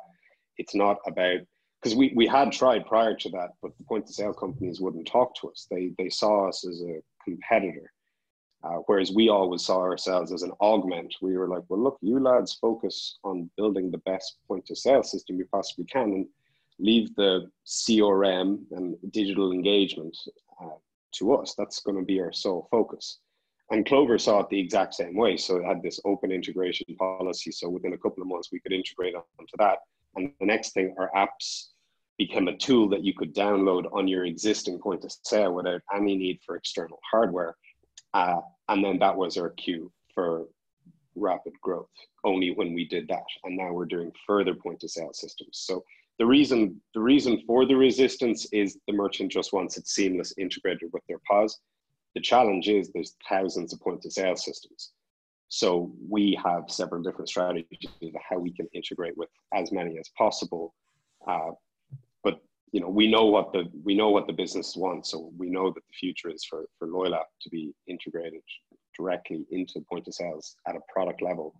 it's 0.57 0.73
not 0.73 0.97
about 1.05 1.41
because 1.81 1.95
we, 1.95 2.11
we 2.15 2.25
had 2.25 2.51
tried 2.51 2.85
prior 2.85 3.15
to 3.15 3.29
that, 3.29 3.51
but 3.61 3.77
the 3.77 3.83
point 3.83 4.05
of 4.05 4.15
sale 4.15 4.33
companies 4.33 4.81
wouldn't 4.81 5.07
talk 5.07 5.35
to 5.35 5.49
us. 5.49 5.67
They, 5.69 5.91
they 5.97 6.09
saw 6.09 6.49
us 6.49 6.65
as 6.67 6.81
a 6.81 7.01
competitor, 7.23 7.91
uh, 8.63 8.77
whereas 8.87 9.11
we 9.11 9.29
always 9.29 9.63
saw 9.63 9.79
ourselves 9.81 10.31
as 10.31 10.41
an 10.41 10.51
augment. 10.59 11.15
We 11.21 11.37
were 11.37 11.47
like, 11.47 11.63
well, 11.69 11.81
look, 11.81 11.97
you 12.01 12.19
lads 12.19 12.53
focus 12.53 13.19
on 13.23 13.49
building 13.57 13.91
the 13.91 13.99
best 13.99 14.37
point 14.47 14.69
of 14.71 14.77
sale 14.77 15.03
system 15.03 15.37
you 15.37 15.45
possibly 15.51 15.85
can 15.85 16.13
and 16.13 16.27
leave 16.79 17.13
the 17.15 17.49
CRM 17.65 18.59
and 18.71 18.95
digital 19.11 19.51
engagement 19.51 20.17
uh, 20.61 20.77
to 21.13 21.35
us. 21.35 21.53
That's 21.57 21.81
going 21.81 21.97
to 21.97 22.03
be 22.03 22.19
our 22.19 22.33
sole 22.33 22.67
focus. 22.71 23.19
And 23.69 23.85
Clover 23.85 24.17
saw 24.17 24.39
it 24.39 24.49
the 24.49 24.59
exact 24.59 24.95
same 24.95 25.15
way. 25.15 25.35
So 25.37 25.57
it 25.57 25.65
had 25.65 25.83
this 25.83 25.99
open 26.05 26.31
integration 26.31 26.85
policy. 26.97 27.51
So 27.51 27.69
within 27.69 27.93
a 27.93 27.97
couple 27.97 28.21
of 28.23 28.29
months, 28.29 28.49
we 28.51 28.61
could 28.61 28.71
integrate 28.71 29.13
onto 29.13 29.57
that 29.59 29.79
and 30.17 30.31
the 30.39 30.45
next 30.45 30.73
thing, 30.73 30.93
our 30.97 31.11
apps 31.15 31.67
became 32.17 32.47
a 32.47 32.57
tool 32.57 32.89
that 32.89 33.03
you 33.03 33.13
could 33.13 33.35
download 33.35 33.85
on 33.93 34.07
your 34.07 34.25
existing 34.25 34.79
point 34.79 35.05
of 35.05 35.11
sale 35.23 35.53
without 35.53 35.81
any 35.95 36.17
need 36.17 36.39
for 36.45 36.55
external 36.55 36.99
hardware. 37.09 37.55
Uh, 38.13 38.41
and 38.69 38.83
then 38.83 38.97
that 38.99 39.15
was 39.15 39.37
our 39.37 39.51
cue 39.51 39.91
for 40.13 40.47
rapid 41.15 41.53
growth 41.61 41.89
only 42.23 42.51
when 42.51 42.73
we 42.73 42.87
did 42.87 43.07
that. 43.07 43.23
And 43.43 43.55
now 43.55 43.71
we're 43.71 43.85
doing 43.85 44.11
further 44.25 44.55
point 44.55 44.83
of 44.83 44.89
sale 44.89 45.13
systems. 45.13 45.59
So 45.59 45.83
the 46.19 46.25
reason 46.25 46.81
the 46.95 47.01
reason 47.01 47.43
for 47.45 47.65
the 47.65 47.75
resistance 47.75 48.47
is 48.51 48.77
the 48.87 48.93
merchant 48.93 49.31
just 49.31 49.53
wants 49.53 49.77
it 49.77 49.87
seamless 49.87 50.33
integrated 50.37 50.89
with 50.91 51.03
their 51.07 51.19
POS. 51.29 51.59
The 52.15 52.21
challenge 52.21 52.67
is 52.67 52.89
there's 52.89 53.15
thousands 53.29 53.73
of 53.73 53.79
point 53.79 54.03
of 54.05 54.11
sale 54.11 54.35
systems. 54.35 54.91
So 55.49 55.91
we 56.09 56.37
have 56.43 56.63
several 56.67 57.01
different 57.01 57.29
strategies 57.29 57.89
of 58.01 58.11
how 58.29 58.37
we 58.37 58.51
can 58.51 58.67
integrate 58.73 59.17
with 59.17 59.29
as 59.53 59.71
many 59.71 59.97
as 59.97 60.09
possible. 60.17 60.73
Uh, 61.25 61.51
but 62.23 62.41
you 62.71 62.81
know, 62.81 62.89
we 62.89 63.09
know 63.09 63.25
what 63.25 63.53
the 63.53 63.65
we 63.83 63.95
know 63.95 64.09
what 64.09 64.27
the 64.27 64.33
business 64.33 64.75
wants, 64.75 65.11
so 65.11 65.31
we 65.37 65.49
know 65.49 65.69
that 65.71 65.83
the 65.87 65.93
future 65.97 66.29
is 66.29 66.43
for 66.43 66.65
for 66.77 66.87
LoyalApp 66.87 67.29
to 67.41 67.49
be 67.49 67.73
integrated 67.87 68.41
directly 68.97 69.45
into 69.51 69.79
point 69.89 70.07
of 70.07 70.13
sales 70.13 70.55
at 70.67 70.75
a 70.75 70.79
product 70.91 71.21
level, 71.21 71.53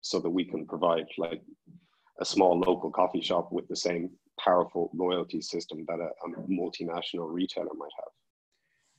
so 0.00 0.18
that 0.18 0.30
we 0.30 0.44
can 0.44 0.66
provide 0.66 1.06
like 1.18 1.42
a 2.20 2.24
small 2.24 2.58
local 2.58 2.90
coffee 2.90 3.20
shop 3.20 3.52
with 3.52 3.68
the 3.68 3.76
same 3.76 4.10
powerful 4.40 4.90
loyalty 4.94 5.42
system 5.42 5.84
that 5.88 5.98
a, 5.98 6.08
a 6.26 6.48
multinational 6.48 7.30
retailer 7.30 7.74
might 7.76 7.92
have. 7.96 8.12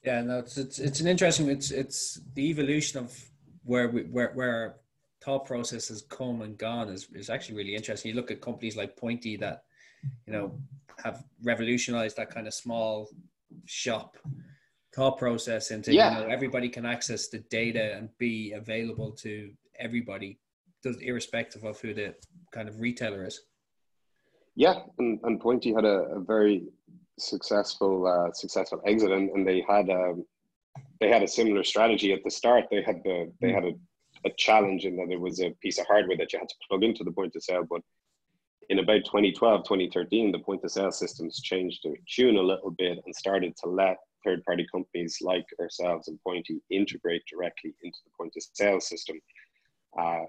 Yeah, 0.04 0.22
no, 0.22 0.40
it's, 0.40 0.58
it's 0.58 0.78
it's 0.78 1.00
an 1.00 1.08
interesting. 1.08 1.50
It's 1.50 1.72
it's 1.72 2.22
the 2.36 2.50
evolution 2.50 3.00
of 3.00 3.20
where 3.68 3.90
we 3.90 4.02
where 4.04 4.32
where 4.34 4.78
thought 5.22 5.46
process 5.46 5.90
has 5.90 6.02
come 6.04 6.42
and 6.42 6.58
gone 6.58 6.90
is 6.90 7.08
is 7.14 7.30
actually 7.30 7.56
really 7.56 7.76
interesting. 7.76 8.10
You 8.10 8.16
look 8.16 8.32
at 8.32 8.42
companies 8.42 8.76
like 8.76 8.96
Pointy 8.98 9.36
that 9.38 9.64
you 10.26 10.34
know 10.34 10.58
have 11.04 11.24
revolutionized 11.44 12.18
that 12.18 12.32
kind 12.32 12.48
of 12.48 12.54
small 12.54 13.10
shop 13.66 14.18
thought 14.96 15.18
process 15.18 15.72
into 15.72 15.94
yeah. 15.94 16.20
you 16.20 16.22
know 16.22 16.34
everybody 16.34 16.70
can 16.70 16.86
access 16.86 17.28
the 17.28 17.40
data 17.50 17.96
and 17.96 18.10
be 18.18 18.54
available 18.54 19.12
to 19.12 19.52
everybody, 19.80 20.40
irrespective 21.02 21.64
of 21.64 21.80
who 21.80 21.94
the 21.94 22.16
kind 22.52 22.68
of 22.68 22.80
retailer 22.80 23.26
is. 23.26 23.42
Yeah, 24.56 24.80
and, 24.98 25.20
and 25.24 25.40
Pointy 25.40 25.72
had 25.72 25.86
a, 25.86 26.16
a 26.16 26.20
very 26.20 26.64
successful 27.20 28.08
uh, 28.08 28.32
successful 28.34 28.82
exit, 28.86 29.12
and, 29.12 29.30
and 29.32 29.46
they 29.46 29.64
had 29.68 29.90
a 29.90 30.12
um, 30.12 30.26
they 31.00 31.10
had 31.10 31.24
a 31.24 31.28
similar 31.28 31.64
strategy 31.64 32.14
at 32.14 32.24
the 32.24 32.32
start. 32.32 32.66
They 32.70 32.82
had 32.82 33.02
the 33.04 33.32
they 33.42 33.52
had 33.52 33.66
a, 33.66 33.74
a 34.26 34.32
challenge 34.38 34.86
in 34.86 34.96
that 34.98 35.08
there 35.10 35.20
was 35.20 35.42
a 35.42 35.52
piece 35.62 35.80
of 35.80 35.88
hardware 35.88 36.18
that 36.18 36.34
you 36.34 36.40
had 36.40 36.50
to 36.50 36.56
plug 36.68 36.84
into 36.84 37.04
the 37.04 37.12
point 37.12 37.36
of 37.36 37.44
sale, 37.44 37.66
but 37.70 37.82
in 38.70 38.80
about 38.80 39.06
2012 39.06 39.64
2013 39.64 40.30
the 40.30 40.40
point 40.40 40.62
of 40.62 40.70
sale 40.70 40.92
systems 40.92 41.40
changed 41.40 41.80
their 41.86 41.96
tune 42.14 42.36
a 42.36 42.42
little 42.42 42.72
bit 42.72 43.00
and 43.06 43.16
started 43.16 43.56
to 43.56 43.70
let 43.70 43.96
third 44.26 44.44
party 44.44 44.68
companies 44.70 45.20
like 45.22 45.46
ourselves 45.62 46.10
and 46.10 46.20
pointy 46.22 46.60
integrate 46.70 47.24
directly 47.32 47.74
into 47.82 47.98
the 48.04 48.12
point 48.18 48.34
of 48.36 48.44
sale 48.54 48.82
system 48.82 49.18
uh, 49.98 50.24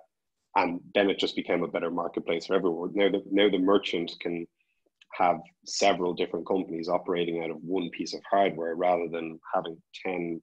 and 0.57 0.81
then 0.95 1.11
it 1.11 1.19
just 1.19 1.37
became 1.37 1.63
a 1.63 1.69
better 1.69 1.91
marketplace 1.91 2.47
for 2.47 2.55
everyone. 2.55 2.91
Now 2.95 3.11
the 3.11 3.23
now 3.31 3.49
the 3.49 3.59
merchant 3.59 4.13
can 4.21 4.47
have 5.15 5.41
several 5.67 6.15
different 6.15 6.47
companies 6.47 6.89
operating 6.89 7.43
out 7.43 7.51
of 7.51 7.63
one 7.63 7.91
piece 7.91 8.15
of 8.15 8.21
hardware 8.29 8.75
rather 8.75 9.09
than 9.09 9.39
having 9.55 9.77
ten. 10.05 10.43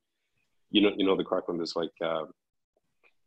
You 0.72 0.82
know, 0.82 0.92
you 0.98 1.06
know 1.06 1.16
the 1.16 1.24
correct 1.24 1.48
one 1.48 1.62
is 1.62 1.76
like 1.76 1.92
uh, 2.04 2.26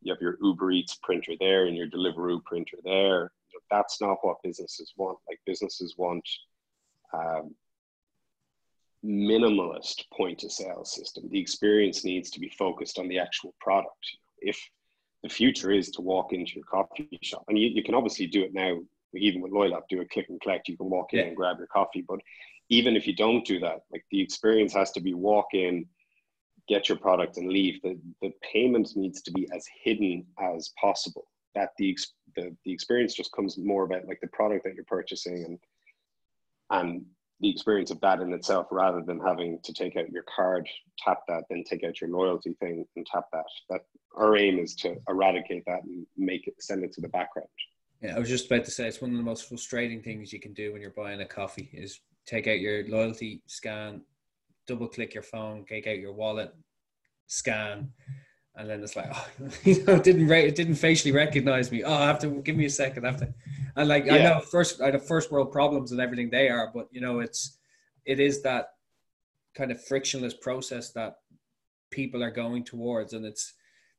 you 0.03 0.13
have 0.13 0.21
your 0.21 0.37
Uber 0.43 0.71
Eats 0.73 0.99
printer 1.03 1.33
there 1.41 1.67
and 1.67 1.77
your 1.77 1.89
Deliveroo 1.89 2.45
printer 2.45 2.79
there. 2.85 3.33
That's 3.71 4.01
not 4.01 4.19
what 4.23 4.43
businesses 4.43 4.93
want. 4.97 5.19
Like 5.29 5.41
businesses 5.47 5.95
want 5.97 6.27
um, 7.13 7.55
minimalist 9.05 10.05
point 10.13 10.43
of 10.45 10.53
sale 10.53 10.85
system. 10.85 11.29
The 11.31 11.41
experience 11.41 12.05
needs 12.05 12.31
to 12.31 12.41
be 12.41 12.49
focused 12.59 12.99
on 12.99 13.09
the 13.09 13.19
actual 13.19 13.55
product. 13.61 14.17
If 14.39 14.59
the 15.23 15.29
future 15.29 15.71
is 15.71 15.91
to 15.91 16.01
walk 16.01 16.33
into 16.33 16.57
your 16.57 16.65
coffee 16.65 17.19
shop. 17.23 17.45
And 17.49 17.59
you, 17.59 17.69
you 17.69 17.83
can 17.83 17.95
obviously 17.95 18.27
do 18.27 18.43
it 18.43 18.55
now, 18.55 18.79
even 19.15 19.41
with 19.41 19.53
LoyalApp, 19.53 19.83
do 19.89 20.01
a 20.01 20.05
click 20.05 20.27
and 20.29 20.41
collect. 20.41 20.69
You 20.69 20.77
can 20.77 20.91
walk 20.91 21.13
in 21.13 21.19
yeah. 21.19 21.25
and 21.27 21.37
grab 21.37 21.59
your 21.59 21.67
coffee. 21.67 22.05
But 22.07 22.21
even 22.69 22.97
if 22.97 23.07
you 23.07 23.15
don't 23.15 23.45
do 23.45 23.59
that, 23.61 23.81
like 23.91 24.05
the 24.11 24.21
experience 24.21 24.73
has 24.75 24.93
to 24.93 25.01
be 25.01 25.15
walk 25.15 25.47
in, 25.55 25.87
get 26.69 26.89
your 26.89 26.99
product 26.99 27.37
and 27.37 27.49
leave. 27.49 27.81
The, 27.83 27.99
the 28.23 28.33
payment 28.53 28.91
needs 28.97 29.23
to 29.23 29.33
be 29.33 29.49
as 29.55 29.67
hidden 29.83 30.27
as 30.41 30.73
possible. 30.81 31.27
That 31.55 31.71
the, 31.79 31.97
the, 32.37 32.55
the 32.65 32.73
experience 32.73 33.15
just 33.15 33.33
comes 33.33 33.57
more 33.59 33.85
about 33.85 34.07
like 34.07 34.21
the 34.21 34.29
product 34.29 34.65
that 34.65 34.75
you're 34.75 34.85
purchasing 34.85 35.45
and, 35.45 35.59
and 36.71 37.05
the 37.41 37.51
experience 37.51 37.91
of 37.91 38.01
that 38.01 38.21
in 38.21 38.33
itself 38.33 38.67
rather 38.71 39.01
than 39.01 39.21
having 39.21 39.59
to 39.63 39.73
take 39.73 39.97
out 39.97 40.11
your 40.11 40.25
card, 40.35 40.69
tap 40.99 41.21
that, 41.29 41.45
then 41.49 41.65
take 41.65 41.85
out 41.85 42.01
your 42.01 42.11
loyalty 42.11 42.55
thing 42.61 42.85
and 42.97 43.07
tap 43.07 43.27
that. 43.33 43.45
That 43.71 43.83
our 44.17 44.37
aim 44.37 44.59
is 44.59 44.75
to 44.77 44.97
eradicate 45.09 45.65
that 45.67 45.85
and 45.85 46.07
make 46.17 46.47
it 46.49 46.55
send 46.61 46.85
it 46.85 46.93
to 46.95 47.01
the 47.01 47.09
background. 47.09 47.49
Yeah, 48.03 48.17
I 48.17 48.19
was 48.19 48.29
just 48.29 48.47
about 48.47 48.65
to 48.65 48.71
say 48.71 48.87
it's 48.87 49.01
one 49.01 49.11
of 49.11 49.17
the 49.17 49.23
most 49.23 49.49
frustrating 49.49 50.03
things 50.03 50.33
you 50.33 50.41
can 50.41 50.53
do 50.53 50.73
when 50.73 50.81
you're 50.81 50.91
buying 50.91 51.21
a 51.21 51.27
coffee 51.27 51.69
is 51.73 52.01
take 52.27 52.47
out 52.47 52.61
your 52.61 52.87
loyalty 52.89 53.43
scan, 53.47 54.03
double 54.69 54.87
click 54.87 55.15
your 55.15 55.25
phone, 55.25 55.65
take 55.65 55.89
out 55.89 55.99
your 55.99 56.13
wallet, 56.13 56.55
scan, 57.27 57.91
and 58.55 58.69
then 58.69 58.83
it's 58.83 58.95
like, 58.95 59.11
oh, 59.13 59.29
you 59.65 59.83
know, 59.85 59.95
it 59.95 60.05
didn't 60.05 60.31
it 60.31 60.55
didn't 60.55 60.77
facially 60.77 61.13
recognize 61.13 61.73
me. 61.73 61.83
Oh, 61.83 61.93
I 61.93 62.07
have 62.07 62.21
to 62.21 62.43
give 62.43 62.57
me 62.57 62.67
a 62.67 62.71
second. 62.71 63.05
I 63.05 63.11
have 63.11 63.21
to, 63.21 63.35
and 63.75 63.89
like 63.89 64.05
yeah. 64.05 64.15
I 64.15 64.19
know 64.19 64.41
first 64.41 64.81
I 64.81 64.91
have 64.91 65.07
first 65.07 65.33
world 65.33 65.51
problems 65.51 65.91
and 65.91 66.01
everything 66.01 66.31
they 66.31 66.49
are, 66.49 66.71
but 66.73 66.89
you 66.93 67.01
know 67.01 67.21
it's 67.21 67.59
it 68.05 68.21
is 68.21 68.43
that 68.43 68.69
kind 69.57 69.73
of 69.73 69.85
frictionless 69.85 70.35
process 70.35 70.93
that 70.93 71.17
people 71.91 72.23
are 72.23 72.31
going 72.31 72.65
towards, 72.65 73.13
and 73.15 73.25
it's 73.25 73.55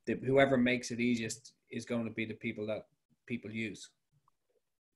the, 0.06 0.16
whoever 0.26 0.58
makes 0.58 0.92
it 0.92 1.00
easiest 1.00 1.54
is 1.72 1.86
going 1.86 2.06
to 2.06 2.12
be 2.12 2.26
the 2.26 2.36
people 2.36 2.66
that 2.68 2.86
people 3.28 3.52
use. 3.52 3.90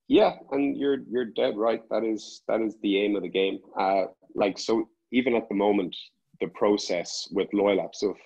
Yeah, 0.08 0.34
and 0.52 0.78
you're 0.78 1.00
you're 1.10 1.26
dead 1.26 1.56
right. 1.58 1.82
That 1.90 2.04
is 2.04 2.42
that 2.48 2.62
is 2.62 2.76
the 2.82 3.00
aim 3.00 3.16
of 3.16 3.24
the 3.24 3.30
game. 3.30 3.60
Uh, 3.80 4.06
like 4.36 4.60
so, 4.60 4.90
even 5.14 5.36
at 5.36 5.48
the 5.48 5.56
moment, 5.56 5.96
the 6.42 6.48
process 6.48 7.30
with 7.32 7.48
LoyalApp. 7.54 7.92
So, 7.94 8.10
if, 8.10 8.18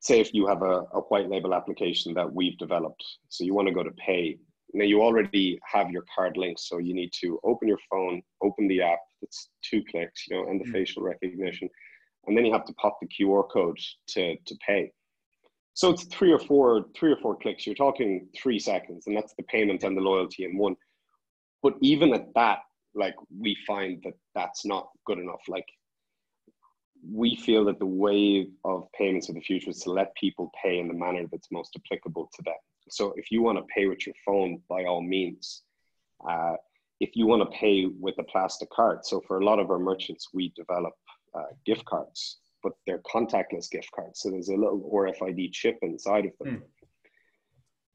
say 0.00 0.20
if 0.20 0.34
you 0.34 0.46
have 0.46 0.62
a, 0.62 0.82
a 0.92 1.00
white 1.08 1.30
label 1.30 1.54
application 1.54 2.12
that 2.14 2.30
we've 2.30 2.58
developed, 2.58 3.04
so 3.28 3.44
you 3.44 3.54
want 3.54 3.68
to 3.68 3.74
go 3.74 3.82
to 3.82 3.92
pay. 3.92 4.36
Now 4.72 4.84
you 4.84 5.02
already 5.02 5.58
have 5.64 5.90
your 5.90 6.04
card 6.14 6.36
linked, 6.36 6.60
so 6.60 6.78
you 6.78 6.94
need 6.94 7.12
to 7.20 7.40
open 7.44 7.66
your 7.66 7.78
phone, 7.90 8.22
open 8.42 8.68
the 8.68 8.82
app. 8.82 9.00
It's 9.22 9.48
two 9.68 9.82
clicks, 9.90 10.28
you 10.28 10.36
know, 10.36 10.48
and 10.48 10.60
the 10.60 10.64
mm 10.64 10.72
facial 10.72 11.02
recognition, 11.02 11.68
and 12.26 12.36
then 12.36 12.44
you 12.44 12.52
have 12.52 12.66
to 12.66 12.74
pop 12.74 12.98
the 13.00 13.08
QR 13.08 13.48
code 13.50 13.78
to 14.10 14.36
to 14.36 14.54
pay. 14.66 14.92
So 15.74 15.90
it's 15.90 16.04
three 16.04 16.32
or 16.32 16.38
four, 16.38 16.86
three 16.96 17.12
or 17.12 17.16
four 17.16 17.36
clicks. 17.36 17.66
You're 17.66 17.74
talking 17.74 18.28
three 18.36 18.58
seconds, 18.58 19.06
and 19.06 19.16
that's 19.16 19.34
the 19.36 19.44
payment 19.44 19.82
and 19.82 19.96
the 19.96 20.02
loyalty 20.02 20.44
in 20.44 20.58
one. 20.58 20.76
But 21.62 21.74
even 21.80 22.12
at 22.12 22.26
that, 22.34 22.58
like 22.94 23.14
we 23.36 23.56
find 23.66 24.02
that 24.04 24.14
that's 24.34 24.64
not 24.64 24.88
good 25.06 25.18
enough. 25.18 25.42
Like 25.48 25.66
we 27.08 27.36
feel 27.36 27.64
that 27.66 27.78
the 27.78 27.86
way 27.86 28.48
of 28.64 28.88
payments 28.92 29.28
of 29.28 29.34
the 29.34 29.40
future 29.40 29.70
is 29.70 29.80
to 29.80 29.90
let 29.90 30.14
people 30.16 30.50
pay 30.62 30.78
in 30.78 30.88
the 30.88 30.94
manner 30.94 31.24
that's 31.30 31.50
most 31.50 31.76
applicable 31.76 32.30
to 32.34 32.42
them. 32.42 32.54
So 32.88 33.14
if 33.16 33.30
you 33.30 33.42
want 33.42 33.58
to 33.58 33.64
pay 33.74 33.86
with 33.86 34.06
your 34.06 34.16
phone, 34.24 34.60
by 34.68 34.84
all 34.84 35.02
means. 35.02 35.62
Uh, 36.28 36.56
if 36.98 37.16
you 37.16 37.26
want 37.26 37.40
to 37.40 37.58
pay 37.58 37.86
with 37.86 38.18
a 38.18 38.24
plastic 38.24 38.68
card, 38.68 39.06
so 39.06 39.22
for 39.26 39.38
a 39.38 39.44
lot 39.44 39.58
of 39.58 39.70
our 39.70 39.78
merchants, 39.78 40.28
we 40.34 40.52
develop 40.54 40.92
uh, 41.34 41.44
gift 41.64 41.84
cards 41.86 42.40
but 42.62 42.72
they're 42.86 43.00
contactless 43.00 43.70
gift 43.70 43.90
cards. 43.94 44.20
So 44.20 44.30
there's 44.30 44.48
a 44.48 44.56
little 44.56 44.90
RFID 44.92 45.52
chip 45.52 45.78
inside 45.82 46.26
of 46.26 46.32
them. 46.38 46.56
Mm. 46.56 46.62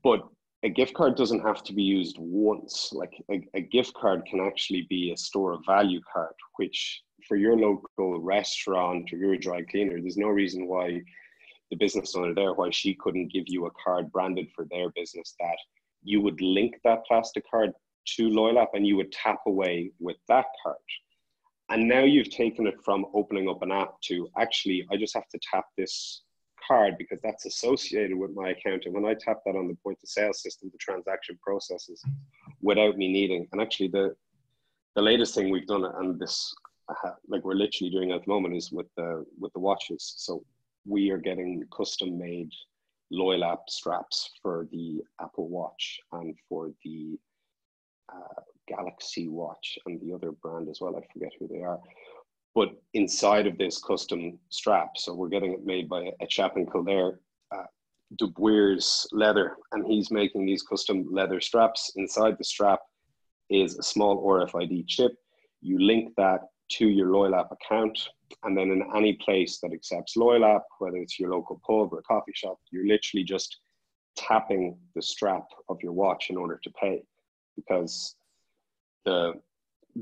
But 0.03 0.27
a 0.65 0.69
gift 0.69 0.95
card 0.95 1.15
doesn't 1.15 1.45
have 1.45 1.63
to 1.63 1.73
be 1.73 1.83
used 1.83 2.17
once. 2.19 2.89
Like 2.91 3.13
a, 3.31 3.47
a, 3.53 3.61
gift 3.61 3.93
card 3.93 4.25
can 4.25 4.39
actually 4.39 4.87
be 4.89 5.11
a 5.11 5.17
store 5.17 5.53
of 5.53 5.61
value 5.63 6.01
card, 6.11 6.33
which 6.55 7.03
for 7.27 7.37
your 7.37 7.55
local 7.55 8.19
restaurant 8.19 9.13
or 9.13 9.17
your 9.17 9.37
dry 9.37 9.61
cleaner, 9.61 10.01
there's 10.01 10.17
no 10.17 10.27
reason 10.27 10.67
why 10.67 11.01
the 11.69 11.77
business 11.77 12.15
owner 12.15 12.33
there, 12.33 12.53
why 12.53 12.71
she 12.71 12.95
couldn't 12.95 13.31
give 13.31 13.43
you 13.45 13.67
a 13.67 13.71
card 13.71 14.11
branded 14.11 14.47
for 14.55 14.65
their 14.71 14.89
business 14.95 15.35
that 15.39 15.57
you 16.01 16.19
would 16.21 16.41
link 16.41 16.75
that 16.83 17.05
plastic 17.07 17.43
card 17.49 17.71
to 18.15 18.29
LoyalApp 18.29 18.67
and 18.73 18.87
you 18.87 18.95
would 18.95 19.11
tap 19.11 19.39
away 19.45 19.91
with 19.99 20.17
that 20.27 20.45
card. 20.63 20.77
And 21.69 21.87
now 21.87 22.03
you've 22.03 22.31
taken 22.31 22.65
it 22.65 22.75
from 22.83 23.05
opening 23.13 23.49
up 23.49 23.61
an 23.61 23.71
app 23.71 24.01
to 24.05 24.29
actually, 24.37 24.85
I 24.91 24.97
just 24.97 25.13
have 25.13 25.27
to 25.29 25.39
tap 25.51 25.65
this 25.77 26.21
card 26.67 26.95
because 26.97 27.19
that's 27.21 27.45
associated 27.45 28.17
with 28.17 28.31
my 28.33 28.49
account. 28.49 28.83
And 28.85 28.93
when 28.93 29.05
I 29.05 29.13
tap 29.13 29.39
that 29.45 29.55
on 29.55 29.67
the 29.67 29.77
point 29.83 29.99
of 30.03 30.09
sale 30.09 30.33
system, 30.33 30.69
the 30.71 30.77
transaction 30.77 31.37
processes 31.41 32.03
without 32.61 32.97
me 32.97 33.11
needing. 33.11 33.47
And 33.51 33.61
actually, 33.61 33.89
the 33.89 34.15
the 34.95 35.01
latest 35.01 35.35
thing 35.35 35.49
we've 35.49 35.67
done, 35.67 35.85
and 35.85 36.19
this 36.19 36.53
like 37.27 37.43
we're 37.43 37.55
literally 37.55 37.91
doing 37.91 38.11
at 38.11 38.23
the 38.23 38.31
moment, 38.31 38.55
is 38.55 38.71
with 38.71 38.87
the 38.97 39.25
with 39.39 39.53
the 39.53 39.59
watches. 39.59 40.13
So 40.17 40.43
we 40.85 41.09
are 41.09 41.17
getting 41.17 41.63
custom 41.75 42.17
made 42.17 42.51
LoyalApp 43.11 43.69
straps 43.69 44.31
for 44.41 44.67
the 44.71 45.01
Apple 45.21 45.47
Watch 45.49 45.99
and 46.11 46.35
for 46.47 46.71
the 46.83 47.17
uh, 48.11 48.41
Galaxy 48.67 49.27
Watch 49.27 49.77
and 49.85 49.99
the 50.01 50.13
other 50.13 50.31
brand 50.31 50.69
as 50.69 50.79
well. 50.81 50.95
I 50.95 51.01
forget 51.13 51.31
who 51.39 51.47
they 51.47 51.61
are. 51.61 51.79
But 52.55 52.69
inside 52.93 53.47
of 53.47 53.57
this 53.57 53.79
custom 53.83 54.39
strap, 54.49 54.97
so 54.97 55.13
we're 55.13 55.29
getting 55.29 55.51
it 55.51 55.65
made 55.65 55.89
by 55.89 56.11
a 56.21 56.27
chap 56.27 56.55
in 56.55 56.65
Kildare, 56.65 57.19
uh, 57.51 57.65
De 58.17 58.27
Beers 58.27 59.05
Leather, 59.11 59.57
and 59.73 59.85
he's 59.85 60.09
making 60.09 60.45
these 60.45 60.63
custom 60.63 61.05
leather 61.11 61.41
straps. 61.41 61.91
Inside 61.97 62.37
the 62.37 62.45
strap 62.45 62.79
is 63.49 63.77
a 63.77 63.83
small 63.83 64.25
RFID 64.25 64.87
chip. 64.87 65.11
You 65.61 65.79
link 65.79 66.13
that 66.15 66.41
to 66.77 66.87
your 66.87 67.09
LoyalApp 67.09 67.51
account, 67.51 68.09
And 68.43 68.57
then 68.57 68.71
in 68.71 68.83
any 68.95 69.13
place 69.13 69.59
that 69.59 69.71
accepts 69.71 70.15
Loyal 70.15 70.45
app, 70.45 70.63
whether 70.79 70.97
it's 70.97 71.19
your 71.19 71.29
local 71.29 71.61
pub 71.65 71.93
or 71.93 72.01
coffee 72.01 72.31
shop, 72.33 72.57
you're 72.71 72.87
literally 72.87 73.23
just 73.23 73.59
tapping 74.15 74.77
the 74.95 75.01
strap 75.01 75.45
of 75.69 75.77
your 75.83 75.91
watch 75.91 76.29
in 76.29 76.37
order 76.37 76.59
to 76.63 76.69
pay 76.71 77.03
because 77.55 78.15
the 79.03 79.33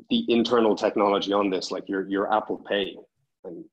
the 0.10 0.26
internal 0.28 0.76
technology 0.76 1.34
on 1.34 1.50
this, 1.50 1.72
like 1.72 1.88
your 1.88 2.08
your 2.10 2.34
Apple 2.34 2.64
Pay, 2.70 2.96
and 3.44 3.64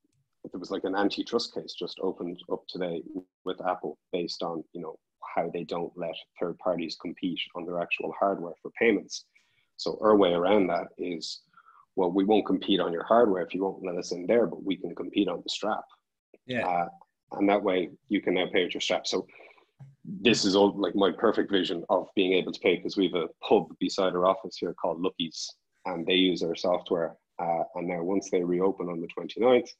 there 0.50 0.60
was 0.60 0.70
like 0.70 0.84
an 0.84 0.94
antitrust 0.94 1.54
case 1.54 1.74
just 1.78 1.98
opened 2.00 2.38
up 2.52 2.62
today 2.68 3.02
with 3.44 3.64
Apple 3.66 3.98
based 4.12 4.42
on 4.42 4.62
you 4.72 4.80
know 4.80 4.98
how 5.34 5.50
they 5.52 5.64
don't 5.64 5.92
let 5.96 6.14
third 6.40 6.58
parties 6.58 6.96
compete 7.00 7.40
on 7.54 7.64
their 7.64 7.80
actual 7.80 8.12
hardware 8.18 8.54
for 8.60 8.70
payments. 8.78 9.24
So 9.76 9.98
our 10.02 10.16
way 10.16 10.32
around 10.32 10.66
that 10.66 10.88
is, 10.98 11.40
well, 11.96 12.10
we 12.10 12.24
won't 12.24 12.46
compete 12.46 12.80
on 12.80 12.92
your 12.92 13.04
hardware 13.04 13.42
if 13.42 13.54
you 13.54 13.62
won't 13.62 13.84
let 13.84 13.96
us 13.96 14.12
in 14.12 14.26
there, 14.26 14.46
but 14.46 14.62
we 14.62 14.76
can 14.76 14.94
compete 14.94 15.28
on 15.28 15.40
the 15.42 15.48
strap. 15.48 15.84
Yeah. 16.46 16.66
Uh, 16.66 16.88
and 17.32 17.48
that 17.48 17.62
way 17.62 17.90
you 18.08 18.20
can 18.20 18.34
now 18.34 18.46
pay 18.52 18.64
with 18.64 18.74
your 18.74 18.80
strap. 18.80 19.06
So 19.06 19.26
this 20.04 20.44
is 20.44 20.56
all 20.56 20.76
like 20.76 20.94
my 20.94 21.12
perfect 21.12 21.50
vision 21.50 21.84
of 21.88 22.08
being 22.16 22.32
able 22.32 22.52
to 22.52 22.60
pay 22.60 22.76
because 22.76 22.96
we 22.96 23.06
have 23.06 23.22
a 23.22 23.28
pub 23.46 23.68
beside 23.78 24.14
our 24.14 24.26
office 24.26 24.56
here 24.58 24.74
called 24.74 25.00
Lucky's 25.00 25.48
and 25.86 26.06
they 26.06 26.14
use 26.14 26.42
our 26.42 26.54
software. 26.54 27.16
Uh, 27.38 27.62
and 27.74 27.88
now 27.88 28.02
once 28.02 28.30
they 28.30 28.42
reopen 28.42 28.88
on 28.88 29.00
the 29.00 29.08
29th, 29.08 29.70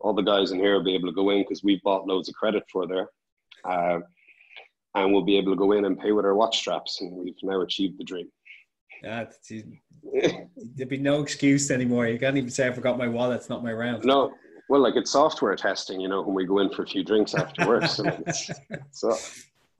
all 0.00 0.14
the 0.14 0.22
guys 0.22 0.50
in 0.50 0.58
here 0.58 0.74
will 0.74 0.84
be 0.84 0.94
able 0.94 1.08
to 1.08 1.14
go 1.14 1.30
in 1.30 1.42
because 1.42 1.64
we've 1.64 1.82
bought 1.82 2.06
loads 2.06 2.28
of 2.28 2.34
credit 2.34 2.62
for 2.70 2.86
there. 2.86 3.08
Uh, 3.64 4.00
and 4.94 5.12
we'll 5.12 5.24
be 5.24 5.38
able 5.38 5.52
to 5.52 5.58
go 5.58 5.72
in 5.72 5.84
and 5.84 5.98
pay 5.98 6.12
with 6.12 6.24
our 6.24 6.34
watch 6.34 6.58
straps 6.58 7.00
and 7.00 7.12
we've 7.12 7.34
now 7.42 7.60
achieved 7.60 7.98
the 7.98 8.04
dream. 8.04 8.28
Yeah, 9.02 9.26
there'd 10.74 10.88
be 10.88 10.98
no 10.98 11.22
excuse 11.22 11.70
anymore. 11.70 12.06
You 12.06 12.18
can't 12.18 12.36
even 12.36 12.50
say 12.50 12.66
I 12.66 12.72
forgot 12.72 12.98
my 12.98 13.08
wallet. 13.08 13.36
It's 13.36 13.48
not 13.48 13.62
my 13.62 13.72
round. 13.72 14.04
No, 14.04 14.32
well, 14.68 14.80
like 14.80 14.96
it's 14.96 15.10
software 15.10 15.56
testing, 15.56 16.00
you 16.00 16.08
know, 16.08 16.22
when 16.22 16.34
we 16.34 16.44
go 16.44 16.58
in 16.58 16.70
for 16.70 16.82
a 16.82 16.86
few 16.86 17.02
drinks 17.02 17.34
after 17.34 17.66
work. 17.66 17.86
so, 17.86 18.04
so 18.90 19.16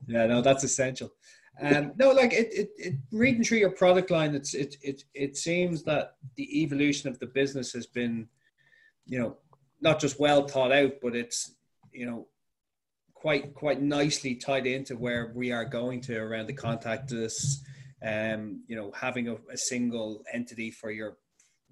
yeah, 0.07 0.27
no, 0.27 0.41
that's 0.41 0.65
essential. 0.65 1.11
Um, 1.61 1.93
no, 1.97 2.11
like 2.13 2.33
it, 2.33 2.49
it, 2.53 2.71
it, 2.77 2.95
reading 3.13 3.45
through 3.45 3.59
your 3.59 3.71
product 3.71 4.11
line, 4.11 4.35
it's 4.35 4.55
it, 4.55 4.77
it, 4.83 5.05
it 5.15 5.37
seems 5.37 5.83
that 5.85 6.17
the 6.37 6.63
evolution 6.63 7.09
of 7.09 7.19
the 7.19 7.27
business 7.27 7.73
has 7.73 7.87
been, 7.87 8.29
you 9.07 9.19
know, 9.19 9.37
not 9.81 10.01
just 10.01 10.21
well 10.21 10.47
thought 10.47 10.73
out, 10.73 10.95
but 11.03 11.15
it's, 11.15 11.55
you 11.93 12.07
know, 12.07 12.29
quite 13.15 13.55
quite 13.55 13.83
nicely 13.83 14.35
tied 14.35 14.67
into 14.67 14.97
where 14.97 15.33
we 15.35 15.53
are 15.53 15.65
going 15.65 16.01
to 16.01 16.17
around 16.17 16.47
the 16.47 16.55
contactless, 16.55 17.59
um, 18.03 18.63
you 18.67 18.77
know, 18.77 18.91
having 18.93 19.29
a, 19.29 19.37
a 19.53 19.57
single 19.57 20.23
entity 20.33 20.71
for 20.71 20.91
your, 20.91 21.19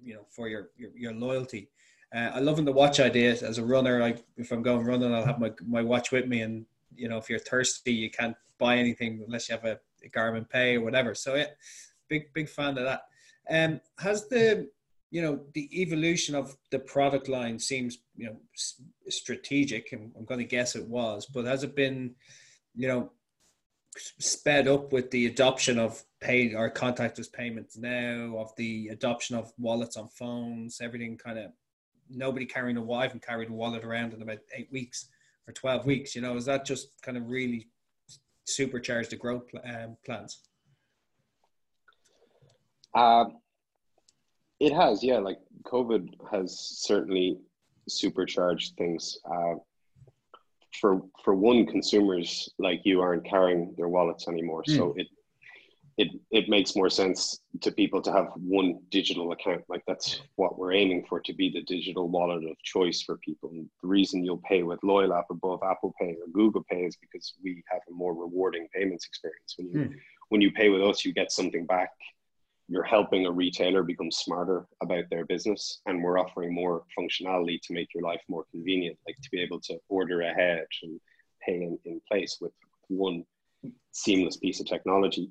you 0.03 0.13
know, 0.13 0.25
for 0.29 0.47
your 0.47 0.69
your, 0.77 0.91
your 0.95 1.13
loyalty. 1.13 1.69
Uh, 2.13 2.31
I 2.33 2.39
love 2.39 2.59
in 2.59 2.65
the 2.65 2.71
watch 2.71 2.99
idea 2.99 3.31
as 3.31 3.57
a 3.57 3.65
runner. 3.65 3.99
Like 3.99 4.23
if 4.37 4.51
I'm 4.51 4.61
going 4.61 4.85
running, 4.85 5.13
I'll 5.13 5.25
have 5.25 5.39
my 5.39 5.51
my 5.65 5.81
watch 5.81 6.11
with 6.11 6.27
me, 6.27 6.41
and 6.41 6.65
you 6.95 7.07
know, 7.07 7.17
if 7.17 7.29
you're 7.29 7.39
thirsty, 7.39 7.93
you 7.93 8.09
can't 8.09 8.35
buy 8.57 8.77
anything 8.77 9.23
unless 9.25 9.49
you 9.49 9.55
have 9.55 9.65
a, 9.65 9.79
a 10.03 10.09
Garmin 10.09 10.49
Pay 10.49 10.75
or 10.75 10.81
whatever. 10.81 11.15
So 11.15 11.35
yeah, 11.35 11.45
big 12.09 12.33
big 12.33 12.49
fan 12.49 12.77
of 12.77 12.85
that. 12.85 13.01
Um, 13.49 13.81
has 13.97 14.27
the 14.27 14.69
you 15.11 15.21
know 15.21 15.41
the 15.53 15.69
evolution 15.81 16.35
of 16.35 16.55
the 16.71 16.79
product 16.79 17.27
line 17.27 17.57
seems 17.57 17.99
you 18.15 18.27
know 18.27 18.37
strategic, 19.07 19.91
and 19.91 20.11
I'm 20.17 20.25
going 20.25 20.39
to 20.39 20.45
guess 20.45 20.75
it 20.75 20.87
was, 20.87 21.25
but 21.25 21.45
has 21.45 21.63
it 21.63 21.75
been 21.75 22.15
you 22.75 22.87
know 22.87 23.11
sped 24.19 24.67
up 24.67 24.93
with 24.93 25.09
the 25.09 25.25
adoption 25.25 25.79
of 25.79 26.03
pay 26.21 26.53
or 26.53 26.69
contactless 26.69 27.31
payments 27.31 27.77
now, 27.77 28.37
of 28.37 28.55
the 28.55 28.89
adoption 28.89 29.35
of 29.35 29.51
wallets 29.57 29.97
on 29.97 30.07
phones, 30.09 30.79
everything 30.79 31.17
kind 31.17 31.39
of 31.39 31.51
nobody 32.09 32.45
carrying 32.45 32.77
a 32.77 32.81
wife 32.81 33.11
and 33.11 33.21
carried 33.21 33.49
a 33.49 33.53
wallet 33.53 33.83
around 33.83 34.13
in 34.13 34.21
about 34.21 34.39
eight 34.55 34.71
weeks 34.71 35.09
or 35.49 35.53
12 35.53 35.85
weeks, 35.85 36.15
you 36.15 36.21
know, 36.21 36.35
is 36.37 36.45
that 36.45 36.63
just 36.63 36.89
kind 37.01 37.17
of 37.17 37.27
really 37.27 37.67
supercharge 38.47 39.09
the 39.09 39.15
growth 39.15 39.49
um, 39.65 39.97
plans? 40.05 40.41
Uh, 42.93 43.25
it 44.59 44.73
has, 44.73 45.03
yeah. 45.03 45.17
Like 45.17 45.39
COVID 45.65 46.09
has 46.31 46.57
certainly 46.59 47.39
supercharged 47.87 48.75
things. 48.77 49.17
Uh, 49.25 49.55
for 50.79 51.01
for 51.23 51.33
one, 51.33 51.65
consumers 51.65 52.47
like 52.59 52.81
you 52.83 53.01
aren't 53.01 53.25
carrying 53.25 53.73
their 53.75 53.89
wallets 53.89 54.27
anymore, 54.27 54.63
mm. 54.67 54.75
so 54.77 54.93
it 54.97 55.07
it 55.99 56.07
it 56.31 56.47
makes 56.47 56.77
more 56.77 56.89
sense 56.89 57.41
to 57.59 57.73
people 57.73 58.01
to 58.01 58.11
have 58.11 58.27
one 58.35 58.79
digital 58.89 59.33
account. 59.33 59.63
Like 59.67 59.83
that's 59.85 60.21
what 60.37 60.57
we're 60.57 60.71
aiming 60.71 61.05
for 61.09 61.19
to 61.19 61.33
be 61.33 61.49
the 61.49 61.63
digital 61.63 62.07
wallet 62.07 62.45
of 62.45 62.57
choice 62.63 63.01
for 63.01 63.17
people. 63.17 63.49
And 63.49 63.69
the 63.81 63.87
reason 63.89 64.23
you'll 64.23 64.47
pay 64.47 64.63
with 64.63 64.79
Loyal 64.81 65.13
app 65.13 65.25
above 65.29 65.59
Apple 65.61 65.93
Pay 65.99 66.11
or 66.11 66.27
Google 66.31 66.63
Pay 66.69 66.85
is 66.85 66.95
because 66.95 67.33
we 67.43 67.61
have 67.69 67.81
a 67.89 67.93
more 67.93 68.13
rewarding 68.13 68.69
payments 68.73 69.05
experience. 69.05 69.55
When 69.57 69.67
you 69.67 69.83
hmm. 69.83 69.93
when 70.29 70.39
you 70.39 70.51
pay 70.53 70.69
with 70.69 70.81
us, 70.81 71.03
you 71.03 71.13
get 71.13 71.33
something 71.33 71.65
back. 71.65 71.91
You're 72.69 72.83
helping 72.83 73.25
a 73.25 73.31
retailer 73.31 73.83
become 73.83 74.11
smarter 74.11 74.67
about 74.81 75.03
their 75.09 75.25
business, 75.25 75.81
and 75.85 76.01
we're 76.01 76.19
offering 76.19 76.53
more 76.53 76.83
functionality 76.97 77.59
to 77.63 77.73
make 77.73 77.93
your 77.93 78.03
life 78.03 78.21
more 78.29 78.45
convenient, 78.51 78.97
like 79.05 79.17
to 79.21 79.29
be 79.31 79.41
able 79.41 79.59
to 79.61 79.77
order 79.89 80.21
ahead 80.21 80.65
and 80.83 81.01
pay 81.45 81.55
in, 81.55 81.77
in 81.83 81.99
place 82.09 82.37
with 82.39 82.53
one 82.87 83.25
seamless 83.91 84.37
piece 84.37 84.61
of 84.61 84.65
technology 84.65 85.29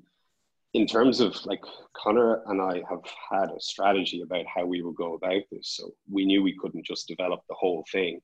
in 0.73 0.85
terms 0.85 1.19
of 1.19 1.35
like 1.45 1.61
Connor 1.95 2.41
and 2.47 2.61
I 2.61 2.83
have 2.89 3.01
had 3.31 3.49
a 3.49 3.59
strategy 3.59 4.21
about 4.21 4.45
how 4.53 4.65
we 4.65 4.81
would 4.81 4.95
go 4.95 5.13
about 5.15 5.41
this. 5.51 5.75
So 5.77 5.91
we 6.09 6.25
knew 6.25 6.43
we 6.43 6.57
couldn't 6.57 6.85
just 6.85 7.07
develop 7.07 7.41
the 7.49 7.55
whole 7.55 7.83
thing 7.91 8.21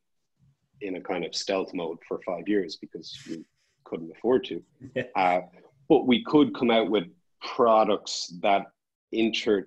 in 0.81 0.97
a 0.97 1.01
kind 1.01 1.25
of 1.25 1.34
stealth 1.34 1.73
mode 1.73 1.97
for 2.08 2.19
five 2.25 2.47
years 2.47 2.77
because 2.79 3.17
we 3.29 3.43
couldn't 3.84 4.12
afford 4.12 4.43
to. 4.45 4.62
Uh, 5.15 5.41
but 5.89 6.08
we 6.08 6.23
could 6.23 6.53
come 6.55 6.71
out 6.71 6.89
with 6.89 7.05
products 7.41 8.34
that 8.41 8.67
inter 9.12 9.65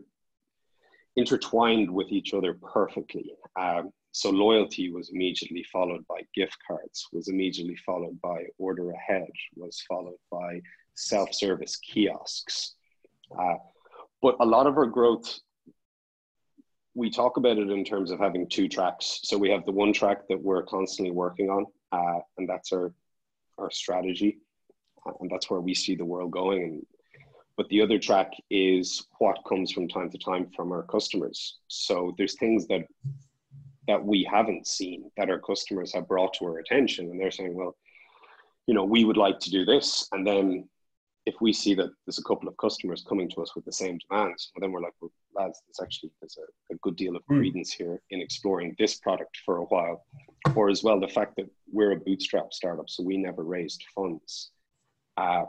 intertwined 1.17 1.91
with 1.91 2.12
each 2.12 2.33
other 2.33 2.55
perfectly. 2.73 3.33
Um, 3.59 3.91
so 4.12 4.31
loyalty 4.31 4.91
was 4.93 5.11
immediately 5.11 5.64
followed 5.73 6.07
by 6.09 6.21
gift 6.35 6.57
cards, 6.67 7.07
was 7.12 7.29
immediately 7.29 7.77
followed 7.85 8.21
by 8.21 8.45
order 8.59 8.93
ahead, 8.93 9.29
was 9.57 9.83
followed 9.88 10.19
by 10.31 10.61
self-service 10.99 11.77
kiosks. 11.77 12.75
Uh, 13.39 13.55
but 14.21 14.37
a 14.41 14.45
lot 14.45 14.67
of 14.67 14.77
our 14.77 14.87
growth, 14.87 15.39
we 16.95 17.09
talk 17.09 17.37
about 17.37 17.59
it 17.59 17.71
in 17.71 17.85
terms 17.85 18.11
of 18.11 18.19
having 18.19 18.49
two 18.49 18.69
tracks. 18.69 19.21
So 19.23 19.39
we 19.39 19.51
have 19.51 19.65
the 19.65 19.73
one 19.73 19.93
track 19.93 20.27
that 20.29 20.43
we're 20.43 20.65
constantly 20.65 21.13
working 21.13 21.49
on, 21.51 21.67
uh, 21.93 22.21
and 22.37 22.49
that's 22.49 22.73
our 22.73 22.93
our 23.59 23.71
strategy, 23.71 24.39
uh, 25.05 25.13
and 25.21 25.31
that's 25.31 25.51
where 25.51 25.61
we 25.61 25.75
see 25.75 25.97
the 25.97 26.05
world 26.05 26.31
going. 26.31 26.63
And 26.63 26.87
but 27.57 27.69
the 27.69 27.83
other 27.83 27.99
track 27.99 28.31
is 28.51 29.07
what 29.19 29.45
comes 29.49 29.73
from 29.73 29.89
time 29.89 30.11
to 30.11 30.19
time 30.19 30.49
from 30.55 30.73
our 30.73 30.85
customers. 30.85 31.59
So 31.69 32.15
there's 32.17 32.37
things 32.37 32.67
that 32.69 32.85
that 33.87 34.05
we 34.05 34.29
haven't 34.31 34.67
seen 34.67 35.11
that 35.17 35.31
our 35.31 35.39
customers 35.39 35.93
have 35.95 36.09
brought 36.09 36.35
to 36.35 36.45
our 36.47 36.59
attention, 36.59 37.11
and 37.11 37.21
they're 37.21 37.31
saying, 37.31 37.55
well, 37.55 37.77
you 38.67 38.75
know, 38.75 38.85
we 38.85 39.05
would 39.05 39.17
like 39.17 39.39
to 39.41 39.51
do 39.51 39.65
this, 39.65 40.09
and 40.13 40.27
then 40.27 40.69
if 41.29 41.35
we 41.43 41.53
see 41.53 41.75
that 41.75 41.91
there's 42.07 42.19
a 42.19 42.23
couple 42.23 42.49
of 42.49 42.57
customers 42.57 43.05
coming 43.07 43.29
to 43.29 43.43
us 43.43 43.55
with 43.55 43.67
the 43.67 43.73
same 43.73 43.99
demands, 43.99 44.51
well, 44.51 44.62
then 44.62 44.73
we're 44.73 44.81
like, 44.81 44.95
well, 44.99 45.12
lads, 45.35 45.61
there's 45.67 45.85
actually 45.85 46.11
there's 46.21 46.38
a, 46.38 46.75
a 46.75 46.77
good 46.79 46.97
deal 46.97 47.17
of 47.17 47.23
hmm. 47.29 47.37
credence 47.37 47.71
here 47.71 48.01
in 48.09 48.23
exploring 48.23 48.75
this 48.79 48.95
product 48.97 49.37
for 49.45 49.59
a 49.59 49.64
while, 49.64 50.07
or 50.55 50.71
as 50.71 50.83
well 50.83 50.99
the 50.99 51.07
fact 51.07 51.37
that 51.37 51.51
we're 51.71 51.93
a 51.93 51.97
bootstrap 51.97 52.55
startup, 52.55 52.88
so 52.88 53.03
we 53.03 53.19
never 53.19 53.45
raised 53.45 53.85
funds. 53.95 54.53
Uh, 55.19 55.45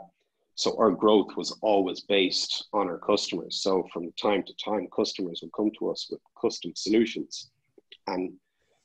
so 0.54 0.76
our 0.78 0.90
growth 0.90 1.34
was 1.34 1.56
always 1.62 2.00
based 2.00 2.68
on 2.74 2.86
our 2.88 2.98
customers. 2.98 3.62
So 3.62 3.88
from 3.90 4.12
time 4.20 4.42
to 4.42 4.52
time, 4.62 4.86
customers 4.94 5.40
would 5.42 5.52
come 5.56 5.70
to 5.78 5.90
us 5.90 6.08
with 6.10 6.20
custom 6.38 6.72
solutions, 6.76 7.50
and 8.06 8.34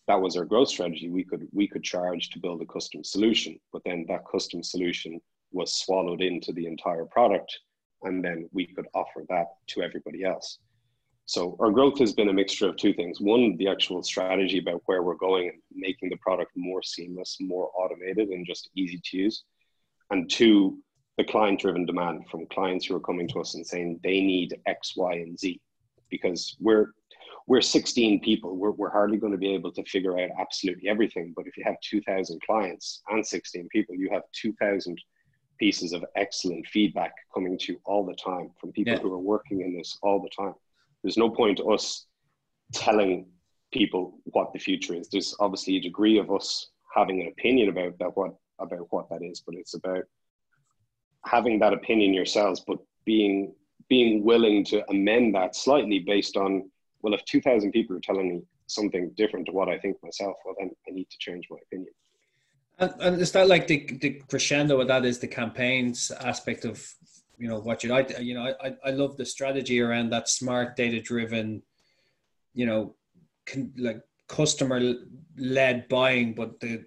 that 0.08 0.22
was 0.22 0.38
our 0.38 0.46
growth 0.46 0.70
strategy. 0.70 1.10
We 1.10 1.26
could 1.26 1.46
we 1.52 1.68
could 1.68 1.84
charge 1.84 2.30
to 2.30 2.40
build 2.40 2.62
a 2.62 2.66
custom 2.66 3.04
solution, 3.04 3.60
but 3.74 3.82
then 3.84 4.06
that 4.08 4.24
custom 4.32 4.64
solution 4.64 5.20
was 5.56 5.74
swallowed 5.74 6.22
into 6.22 6.52
the 6.52 6.68
entire 6.68 7.06
product 7.06 7.60
and 8.04 8.24
then 8.24 8.48
we 8.52 8.68
could 8.68 8.86
offer 8.94 9.24
that 9.30 9.48
to 9.68 9.82
everybody 9.82 10.24
else. 10.24 10.60
So 11.26 11.58
our 11.60 11.72
growth 11.72 11.98
has 12.00 12.14
been 12.14 12.30
a 12.30 12.34
mixture 12.34 12.70
of 12.70 12.78
two 12.78 12.94
things. 12.94 13.20
One 13.20 13.58
the 13.58 13.68
actual 13.68 14.04
strategy 14.04 14.60
about 14.60 14.84
where 14.86 15.02
we're 15.02 15.16
going 15.16 15.50
and 15.50 15.60
making 15.74 16.10
the 16.10 16.18
product 16.18 16.52
more 16.56 16.84
seamless 16.84 17.38
more 17.40 17.72
automated 17.76 18.30
and 18.30 18.46
just 18.46 18.70
easy 18.76 19.02
to 19.04 19.18
use. 19.18 19.44
And 20.12 20.30
two 20.30 20.78
the 21.18 21.24
client 21.24 21.62
driven 21.62 21.86
demand 21.86 22.28
from 22.30 22.46
clients 22.48 22.86
who 22.86 22.96
are 22.96 23.00
coming 23.00 23.28
to 23.30 23.40
us 23.40 23.56
and 23.56 23.66
saying 23.66 24.02
they 24.04 24.20
need 24.20 24.60
x 24.68 24.94
y 24.96 25.14
and 25.14 25.40
z. 25.40 25.60
Because 26.10 26.56
we're 26.60 26.92
we're 27.48 27.62
16 27.62 28.22
people. 28.22 28.58
We're, 28.58 28.72
we're 28.72 28.90
hardly 28.90 29.18
going 29.18 29.32
to 29.32 29.38
be 29.38 29.54
able 29.54 29.72
to 29.74 29.84
figure 29.86 30.20
out 30.20 30.30
absolutely 30.40 30.90
everything 30.90 31.34
but 31.36 31.48
if 31.48 31.58
you 31.58 31.64
have 31.64 31.80
2000 31.82 32.40
clients 32.46 33.02
and 33.10 33.26
16 33.26 33.68
people 33.72 33.96
you 33.96 34.10
have 34.12 34.24
2000 34.34 35.00
pieces 35.58 35.94
of 35.94 36.06
excellent 36.16 36.68
feedback 36.68 37.14
coming 37.34 37.58
to 37.58 37.74
you 37.74 37.82
all 37.86 38.06
the 38.06 38.16
time 38.16 38.52
from 38.60 38.72
people 38.72 38.94
yeah. 38.94 39.00
who 39.00 39.14
are 39.14 39.20
working 39.20 39.62
in 39.62 39.76
this 39.76 39.98
all 40.02 40.22
the 40.22 40.30
time. 40.30 40.54
There's 41.04 41.18
no 41.18 41.30
point 41.30 41.60
us 41.60 42.06
telling 42.74 43.28
people 43.72 44.18
what 44.26 44.54
the 44.54 44.60
future 44.60 44.94
is. 44.94 45.10
There's 45.10 45.36
obviously 45.40 45.78
a 45.78 45.82
degree 45.82 46.18
of 46.18 46.32
us 46.32 46.70
having 46.94 47.22
an 47.22 47.28
opinion 47.28 47.70
about 47.70 47.98
that 48.00 48.16
what 48.16 48.36
about 48.60 48.88
what 48.90 49.10
that 49.10 49.22
is, 49.22 49.42
but 49.46 49.56
it's 49.56 49.74
about 49.74 50.04
having 51.26 51.60
that 51.60 51.74
opinion 51.74 52.14
yourselves, 52.14 52.64
but 52.66 52.78
being 53.06 53.54
being 53.90 54.24
willing 54.24 54.64
to 54.66 54.90
amend 54.90 55.36
that 55.36 55.56
slightly 55.56 56.00
based 56.00 56.38
on 56.38 56.70
well, 57.02 57.14
if 57.14 57.24
two 57.26 57.42
thousand 57.42 57.72
people 57.72 57.96
are 57.96 58.02
telling 58.02 58.30
me 58.30 58.42
something 58.68 59.12
different 59.16 59.46
to 59.46 59.52
what 59.52 59.70
I 59.70 59.78
think 59.78 59.98
myself, 60.02 60.36
well 60.46 60.56
then 60.58 60.72
I 60.88 60.92
need 60.92 61.10
to 61.10 61.18
change 61.20 61.48
my 61.52 61.58
opinion. 61.68 61.94
And, 62.78 62.94
and 63.00 63.22
is 63.22 63.32
that 63.32 63.48
like 63.48 63.68
the, 63.68 63.86
the 64.02 64.22
crescendo 64.30 64.82
of 64.82 64.88
that 64.88 65.06
is 65.06 65.20
the 65.20 65.28
campaigns 65.28 66.12
aspect 66.12 66.66
of 66.66 66.86
you 67.38 67.48
know 67.48 67.60
what 67.60 67.84
you 67.84 67.94
I 67.94 68.06
you 68.20 68.34
know 68.34 68.54
I 68.64 68.76
I 68.84 68.92
love 68.92 69.18
the 69.18 69.26
strategy 69.26 69.82
around 69.82 70.10
that 70.12 70.30
smart 70.30 70.76
data 70.76 71.02
driven, 71.02 71.62
you 72.54 72.66
know, 72.66 72.96
con, 73.46 73.74
like 73.78 74.02
customer 74.28 74.96
led 75.38 75.88
buying, 75.90 76.34
but 76.34 76.60
the 76.60 76.84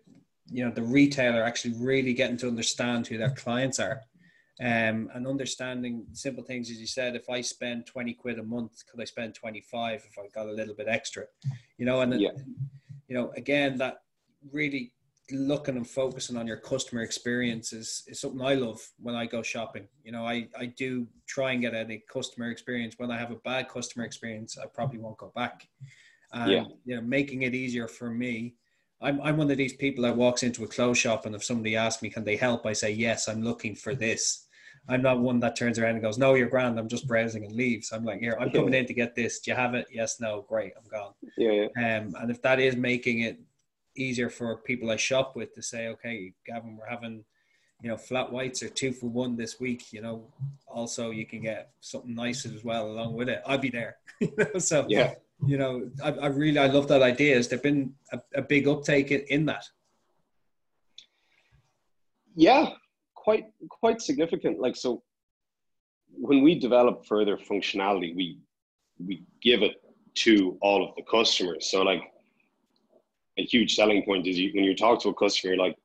you 0.51 0.65
know 0.65 0.71
the 0.71 0.83
retailer 0.83 1.43
actually 1.43 1.75
really 1.79 2.15
getting 2.15 2.39
to 2.39 2.49
understand 2.49 3.07
who 3.07 3.19
their 3.19 3.31
clients 3.31 3.79
are. 3.79 4.01
Um, 4.61 5.09
and 5.15 5.25
understanding 5.25 6.05
simple 6.15 6.43
things 6.43 6.69
as 6.69 6.81
you 6.81 6.87
said 6.89 7.15
if 7.15 7.31
i 7.31 7.41
spend 7.41 7.87
20 7.87 8.13
quid 8.15 8.41
a 8.41 8.43
month 8.43 8.83
could 8.91 9.01
i 9.01 9.05
spend 9.05 9.33
25 9.33 10.05
if 10.05 10.19
i 10.19 10.27
got 10.35 10.49
a 10.49 10.53
little 10.53 10.75
bit 10.75 10.89
extra? 10.89 11.27
You 11.77 11.87
know 11.87 12.01
and 12.01 12.21
yeah. 12.21 12.31
you 13.07 13.15
know 13.15 13.31
again 13.37 13.79
that 13.79 14.03
really 14.51 14.93
looking 15.31 15.77
and 15.77 15.89
focusing 15.89 16.37
on 16.37 16.47
your 16.47 16.57
customer 16.57 17.03
experience 17.03 17.73
is, 17.73 18.03
is 18.07 18.21
something 18.21 18.41
i 18.43 18.55
love 18.55 18.81
when 19.01 19.15
i 19.15 19.27
go 19.27 19.43
shopping 19.43 19.87
you 20.05 20.13
know 20.13 20.27
i 20.27 20.49
i 20.59 20.67
do 20.67 21.07
try 21.27 21.53
and 21.53 21.63
get 21.63 21.75
a 21.75 22.03
customer 22.11 22.51
experience 22.51 22.95
when 22.99 23.11
i 23.11 23.19
have 23.19 23.31
a 23.31 23.37
bad 23.37 23.69
customer 23.69 24.05
experience 24.05 24.57
i 24.59 24.67
probably 24.67 24.99
won't 24.99 25.19
go 25.19 25.33
back 25.35 25.69
and 26.33 26.51
yeah. 26.51 26.65
you 26.85 26.97
know 26.97 27.03
making 27.03 27.43
it 27.43 27.55
easier 27.55 27.89
for 27.89 28.11
me 28.11 28.55
I'm, 29.01 29.21
I'm 29.21 29.37
one 29.37 29.51
of 29.51 29.57
these 29.57 29.75
people 29.75 30.03
that 30.05 30.17
walks 30.17 30.43
into 30.43 30.65
a 30.65 30.69
clothes 30.69 30.99
shop 30.99 31.27
and 31.27 31.35
if 31.35 31.45
somebody 31.45 31.77
asks 31.77 32.03
me, 32.03 32.11
can 32.11 32.25
they 32.25 32.37
help? 32.37 32.67
I 32.67 32.73
say, 32.73 32.91
yes, 32.91 33.29
I'm 33.29 33.43
looking 33.43 33.75
for 33.75 33.95
this. 33.95 34.47
I'm 34.89 35.03
not 35.03 35.21
one 35.21 35.39
that 35.41 35.55
turns 35.55 35.79
around 35.79 35.95
and 35.95 36.03
goes, 36.03 36.19
no, 36.19 36.35
you're 36.35 36.49
grand. 36.49 36.79
I'm 36.79 36.89
just 36.89 37.07
browsing 37.07 37.45
and 37.45 37.55
leaves. 37.55 37.93
I'm 37.93 38.05
like, 38.05 38.21
here, 38.21 38.37
I'm 38.41 38.51
coming 38.51 38.75
in 38.75 38.87
to 38.87 38.95
get 38.95 39.15
this. 39.15 39.41
Do 39.41 39.51
you 39.51 39.57
have 39.57 39.75
it? 39.75 39.87
Yes, 39.93 40.19
no, 40.19 40.47
great. 40.49 40.73
I'm 40.77 40.89
gone. 40.91 41.13
Yeah, 41.37 41.67
yeah. 41.77 41.99
Um, 41.99 42.15
and 42.19 42.31
if 42.31 42.41
that 42.43 42.59
is 42.59 42.75
making 42.75 43.21
it 43.21 43.39
easier 43.99 44.31
for 44.31 44.57
people 44.57 44.91
I 44.91 44.97
shop 44.97 45.37
with 45.37 45.55
to 45.55 45.63
say, 45.63 45.89
okay, 45.89 46.33
Gavin, 46.47 46.77
we're 46.77 46.89
having, 46.89 47.25
you 47.83 47.91
know, 47.91 47.97
flat 47.97 48.31
whites 48.33 48.63
are 48.63 48.69
two 48.69 48.93
for 48.93 49.07
one 49.07 49.37
this 49.37 49.61
week. 49.61 49.93
You 49.93 50.03
know, 50.03 50.27
also 50.67 51.11
you 51.11 51.27
can 51.27 51.43
get 51.43 51.71
something 51.81 52.15
nice 52.15 52.47
as 52.47 52.65
well 52.65 52.91
along 52.91 53.15
with 53.15 53.29
it. 53.29 53.43
I'll 53.47 53.59
be 53.59 53.71
there. 53.71 53.97
so 54.59 54.87
yeah, 54.89 55.15
you 55.47 55.59
know, 55.59 55.91
I, 56.03 56.13
I 56.13 56.27
really 56.27 56.59
I 56.59 56.67
love 56.67 56.89
that 56.89 57.03
idea. 57.03 57.37
Has 57.37 57.49
there 57.49 57.59
been 57.59 57.95
a, 58.13 58.21
a 58.35 58.43
big 58.43 58.67
uptake 58.67 59.11
in, 59.11 59.21
in 59.29 59.47
that? 59.47 59.65
Yeah, 62.35 62.71
quite 63.15 63.47
quite 63.69 64.01
significant. 64.01 64.61
Like 64.61 64.77
so, 64.77 65.03
when 66.11 66.43
we 66.43 66.59
develop 66.59 67.07
further 67.07 67.37
functionality, 67.37 68.15
we 68.15 68.39
we 69.05 69.25
give 69.43 69.63
it 69.63 69.77
to 70.15 70.59
all 70.61 70.89
of 70.89 70.95
the 70.97 71.03
customers. 71.03 71.71
So 71.71 71.83
like 71.83 72.03
a 73.39 73.45
huge 73.45 73.75
selling 73.75 74.03
point 74.05 74.27
is 74.27 74.39
you, 74.39 74.51
when 74.55 74.65
you 74.65 74.75
talk 74.75 75.01
to 75.03 75.09
a 75.11 75.15
customer, 75.15 75.57
like, 75.57 75.77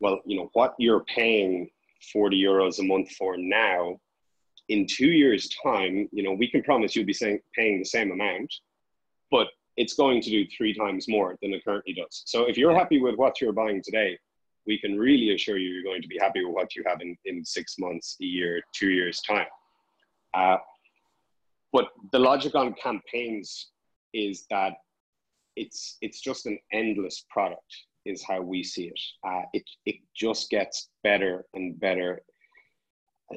well, 0.00 0.20
you 0.26 0.36
know 0.36 0.50
what 0.52 0.74
you're 0.78 1.04
paying 1.04 1.68
forty 2.12 2.40
euros 2.42 2.78
a 2.78 2.82
month 2.82 3.10
for 3.12 3.36
now 3.36 4.00
in 4.68 4.86
two 4.86 5.08
years' 5.08 5.50
time, 5.62 6.08
you 6.12 6.22
know, 6.22 6.32
we 6.32 6.48
can 6.48 6.62
promise 6.62 6.94
you'll 6.94 7.04
be 7.04 7.12
saying, 7.12 7.40
paying 7.54 7.78
the 7.78 7.84
same 7.84 8.10
amount, 8.10 8.52
but 9.30 9.48
it's 9.76 9.94
going 9.94 10.20
to 10.20 10.30
do 10.30 10.46
three 10.56 10.74
times 10.74 11.08
more 11.08 11.36
than 11.42 11.52
it 11.52 11.64
currently 11.64 11.94
does. 11.94 12.22
So 12.26 12.44
if 12.44 12.56
you're 12.56 12.74
happy 12.74 13.00
with 13.00 13.16
what 13.16 13.40
you're 13.40 13.52
buying 13.52 13.82
today, 13.82 14.18
we 14.66 14.78
can 14.78 14.98
really 14.98 15.34
assure 15.34 15.58
you 15.58 15.70
you're 15.70 15.82
going 15.82 16.02
to 16.02 16.08
be 16.08 16.18
happy 16.18 16.44
with 16.44 16.54
what 16.54 16.76
you 16.76 16.84
have 16.86 17.00
in, 17.00 17.16
in 17.24 17.44
six 17.44 17.76
months, 17.78 18.16
a 18.20 18.24
year, 18.24 18.62
two 18.72 18.90
years' 18.90 19.20
time. 19.22 19.46
Uh, 20.34 20.58
but 21.72 21.88
the 22.12 22.18
logic 22.18 22.54
on 22.54 22.74
campaigns 22.74 23.70
is 24.14 24.46
that 24.50 24.74
it's 25.56 25.98
it's 26.00 26.20
just 26.20 26.46
an 26.46 26.58
endless 26.72 27.24
product 27.30 27.74
is 28.04 28.24
how 28.24 28.40
we 28.40 28.62
see 28.62 28.84
it. 28.84 29.00
Uh, 29.26 29.42
it 29.52 29.64
it 29.86 29.96
just 30.14 30.50
gets 30.50 30.90
better 31.02 31.44
and 31.54 31.78
better 31.78 32.22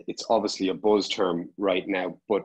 it's 0.07 0.25
obviously 0.29 0.69
a 0.69 0.73
buzz 0.73 1.07
term 1.07 1.49
right 1.57 1.87
now, 1.87 2.17
but 2.27 2.43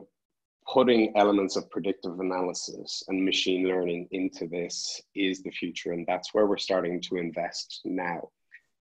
putting 0.71 1.15
elements 1.17 1.55
of 1.55 1.69
predictive 1.69 2.19
analysis 2.19 3.03
and 3.07 3.23
machine 3.23 3.67
learning 3.67 4.07
into 4.11 4.47
this 4.47 5.01
is 5.15 5.41
the 5.41 5.51
future. 5.51 5.91
And 5.91 6.05
that's 6.07 6.33
where 6.33 6.45
we're 6.45 6.57
starting 6.57 7.01
to 7.01 7.17
invest 7.17 7.81
now. 7.83 8.29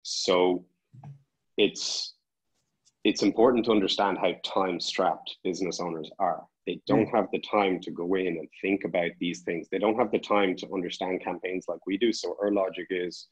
So 0.03 0.64
it's 1.57 2.14
it's 3.05 3.22
important 3.22 3.64
to 3.64 3.70
understand 3.70 4.18
how 4.18 4.33
time 4.44 4.81
strapped 4.81 5.37
business 5.44 5.81
owners 5.81 6.11
are. 6.18 6.42
They 6.68 6.83
don't 6.87 7.09
hmm. 7.09 7.16
have 7.16 7.28
the 7.33 7.40
time 7.40 7.81
to 7.81 7.90
go 7.90 8.14
in 8.16 8.26
and 8.26 8.46
think 8.61 8.85
about 8.85 9.12
these 9.18 9.40
things. 9.40 9.68
They 9.70 9.78
don't 9.78 9.98
have 9.98 10.12
the 10.12 10.18
time 10.18 10.54
to 10.57 10.74
understand 10.74 11.24
campaigns 11.24 11.64
like 11.66 11.87
we 11.87 11.96
do. 11.96 12.12
So 12.12 12.37
our 12.42 12.52
logic 12.52 12.88
is 12.90 13.28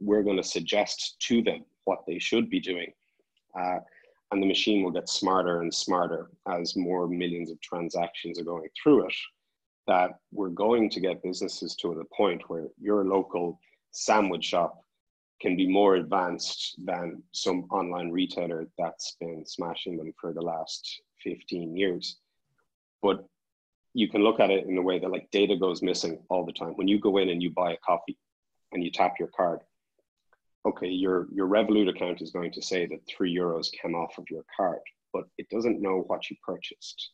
we're 0.00 0.22
going 0.22 0.38
to 0.38 0.42
suggest 0.42 1.16
to 1.28 1.42
them 1.42 1.66
what 1.84 2.04
they 2.06 2.18
should 2.18 2.48
be 2.48 2.60
doing. 2.60 2.90
Uh, 3.54 3.80
and 4.32 4.42
the 4.42 4.46
machine 4.46 4.82
will 4.82 4.92
get 4.92 5.10
smarter 5.10 5.60
and 5.60 5.72
smarter 5.72 6.30
as 6.48 6.74
more 6.74 7.06
millions 7.06 7.50
of 7.50 7.60
transactions 7.60 8.40
are 8.40 8.44
going 8.44 8.68
through 8.82 9.08
it 9.08 9.14
that 9.86 10.12
we're 10.32 10.48
going 10.48 10.88
to 10.88 11.00
get 11.00 11.22
businesses 11.22 11.76
to 11.76 11.94
the 11.94 12.06
point 12.16 12.48
where 12.48 12.68
your 12.80 13.04
local 13.04 13.60
sandwich 13.90 14.44
shop 14.44 14.80
can 15.42 15.54
be 15.54 15.68
more 15.68 15.96
advanced 15.96 16.76
than 16.82 17.22
some 17.32 17.64
online 17.70 18.10
retailer 18.10 18.66
that's 18.78 19.16
been 19.20 19.44
smashing 19.44 19.98
them 19.98 20.14
for 20.18 20.32
the 20.32 20.40
last 20.40 21.02
15 21.22 21.76
years 21.76 22.20
but 23.04 23.24
you 23.92 24.08
can 24.08 24.24
look 24.24 24.40
at 24.40 24.50
it 24.50 24.66
in 24.66 24.76
a 24.76 24.82
way 24.82 24.98
that 24.98 25.10
like 25.16 25.30
data 25.30 25.56
goes 25.56 25.82
missing 25.90 26.18
all 26.28 26.44
the 26.44 26.58
time 26.60 26.74
when 26.74 26.88
you 26.88 26.98
go 26.98 27.18
in 27.18 27.28
and 27.28 27.40
you 27.42 27.50
buy 27.50 27.72
a 27.72 27.84
coffee 27.90 28.18
and 28.72 28.82
you 28.82 28.90
tap 28.90 29.14
your 29.20 29.30
card 29.36 29.60
okay, 30.66 30.88
your, 30.88 31.28
your 31.32 31.46
Revolut 31.46 31.88
account 31.88 32.22
is 32.22 32.30
going 32.30 32.52
to 32.52 32.62
say 32.62 32.86
that 32.86 33.00
three 33.06 33.34
euros 33.34 33.68
came 33.70 33.94
off 33.94 34.16
of 34.18 34.24
your 34.30 34.44
card, 34.56 34.80
but 35.12 35.24
it 35.38 35.48
doesn't 35.50 35.82
know 35.82 36.04
what 36.06 36.30
you 36.30 36.36
purchased. 36.46 37.10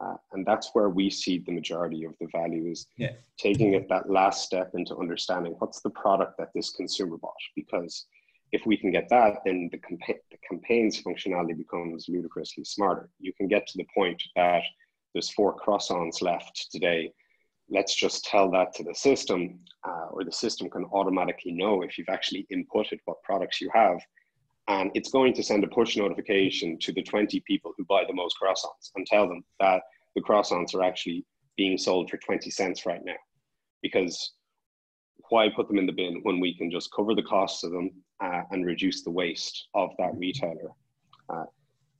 Uh, 0.00 0.14
and 0.32 0.44
that's 0.46 0.70
where 0.72 0.88
we 0.88 1.08
see 1.10 1.38
the 1.38 1.52
majority 1.52 2.04
of 2.04 2.12
the 2.20 2.26
value 2.32 2.70
is 2.70 2.86
yeah. 2.96 3.12
taking 3.38 3.74
it 3.74 3.88
that 3.88 4.10
last 4.10 4.44
step 4.44 4.72
into 4.74 4.96
understanding 4.96 5.54
what's 5.58 5.80
the 5.80 5.90
product 5.90 6.36
that 6.38 6.50
this 6.54 6.70
consumer 6.70 7.16
bought. 7.16 7.34
Because 7.54 8.06
if 8.50 8.66
we 8.66 8.76
can 8.76 8.90
get 8.90 9.08
that, 9.10 9.38
then 9.44 9.68
the, 9.70 9.78
campa- 9.78 10.18
the 10.30 10.38
campaigns 10.48 11.00
functionality 11.02 11.56
becomes 11.56 12.08
ludicrously 12.08 12.64
smarter. 12.64 13.10
You 13.20 13.32
can 13.32 13.46
get 13.46 13.66
to 13.68 13.78
the 13.78 13.86
point 13.94 14.20
that 14.34 14.62
there's 15.12 15.30
four 15.30 15.56
croissants 15.56 16.22
left 16.22 16.68
today 16.70 17.12
let's 17.72 17.94
just 17.94 18.24
tell 18.24 18.50
that 18.50 18.74
to 18.74 18.84
the 18.84 18.94
system, 18.94 19.58
uh, 19.86 20.06
or 20.10 20.24
the 20.24 20.32
system 20.32 20.68
can 20.68 20.84
automatically 20.92 21.52
know 21.52 21.82
if 21.82 21.96
you've 21.96 22.08
actually 22.08 22.46
inputted 22.52 22.98
what 23.06 23.22
products 23.22 23.60
you 23.60 23.70
have. 23.72 23.98
And 24.68 24.90
it's 24.94 25.10
going 25.10 25.32
to 25.34 25.42
send 25.42 25.64
a 25.64 25.68
push 25.68 25.96
notification 25.96 26.78
to 26.80 26.92
the 26.92 27.02
20 27.02 27.40
people 27.46 27.72
who 27.76 27.84
buy 27.86 28.04
the 28.06 28.14
most 28.14 28.36
croissants 28.40 28.90
and 28.94 29.06
tell 29.06 29.28
them 29.28 29.42
that 29.58 29.82
the 30.14 30.22
croissants 30.22 30.74
are 30.74 30.84
actually 30.84 31.24
being 31.56 31.76
sold 31.76 32.10
for 32.10 32.18
20 32.18 32.50
cents 32.50 32.86
right 32.86 33.04
now. 33.04 33.16
Because 33.82 34.34
why 35.30 35.48
put 35.48 35.66
them 35.66 35.78
in 35.78 35.86
the 35.86 35.92
bin 35.92 36.20
when 36.22 36.38
we 36.38 36.54
can 36.56 36.70
just 36.70 36.92
cover 36.94 37.14
the 37.14 37.22
costs 37.22 37.64
of 37.64 37.72
them 37.72 37.90
uh, 38.22 38.42
and 38.50 38.64
reduce 38.64 39.02
the 39.02 39.10
waste 39.10 39.68
of 39.74 39.90
that 39.98 40.12
retailer? 40.16 40.70
Uh, 41.28 41.44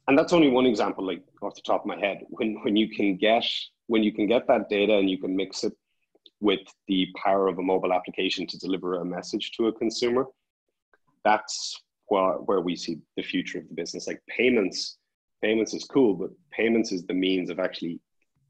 and 0.09 0.19
that's 0.19 0.33
only 0.33 0.51
one 0.51 0.67
example, 0.67 1.07
like 1.07 1.23
off 1.43 1.55
the 1.55 1.63
top 1.63 1.83
of 1.83 1.87
my 1.87 1.99
head. 1.99 2.25
When 2.29 2.57
when 2.63 2.77
you 2.77 2.89
can 2.89 3.17
get 3.17 3.45
when 3.87 4.03
you 4.03 4.13
can 4.13 4.27
get 4.27 4.47
that 4.49 4.69
data 4.69 4.97
and 4.97 5.09
you 5.09 5.19
can 5.19 5.37
mix 5.37 5.65
it 5.65 5.73
with 6.41 6.61
the 6.89 7.07
power 7.23 7.47
of 7.49 7.59
a 7.59 7.63
mobile 7.63 7.93
application 7.93 8.47
to 8.49 8.59
deliver 8.59 8.97
a 8.97 9.05
message 9.05 9.53
to 9.53 9.69
a 9.69 9.73
consumer, 9.73 10.27
that's 11.25 11.81
where, 12.09 12.33
where 12.33 12.61
we 12.61 12.75
see 12.75 12.99
the 13.17 13.23
future 13.23 13.59
of 13.59 13.69
the 13.69 13.75
business. 13.75 14.09
Like 14.09 14.21
payments, 14.29 14.99
payments 15.41 15.73
is 15.73 15.85
cool, 15.85 16.15
but 16.15 16.31
payments 16.51 16.91
is 16.91 17.07
the 17.07 17.15
means 17.15 17.49
of 17.49 17.61
actually 17.61 18.01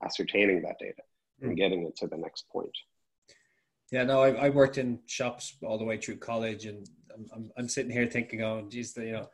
ascertaining 0.03 0.63
that 0.63 0.79
data 0.81 1.03
mm. 1.43 1.49
and 1.49 1.57
getting 1.57 1.83
it 1.85 1.95
to 1.97 2.07
the 2.07 2.17
next 2.17 2.49
point. 2.51 2.77
Yeah, 3.91 4.05
no, 4.05 4.23
I, 4.23 4.47
I 4.47 4.49
worked 4.49 4.79
in 4.79 5.01
shops 5.07 5.55
all 5.63 5.77
the 5.77 5.85
way 5.85 5.99
through 5.99 6.17
college, 6.17 6.65
and 6.65 6.89
I'm, 7.15 7.27
I'm, 7.35 7.53
I'm 7.59 7.69
sitting 7.69 7.93
here 7.93 8.07
thinking, 8.07 8.43
oh, 8.43 8.65
geez, 8.71 8.95
the, 8.95 9.05
you 9.05 9.13
know, 9.13 9.29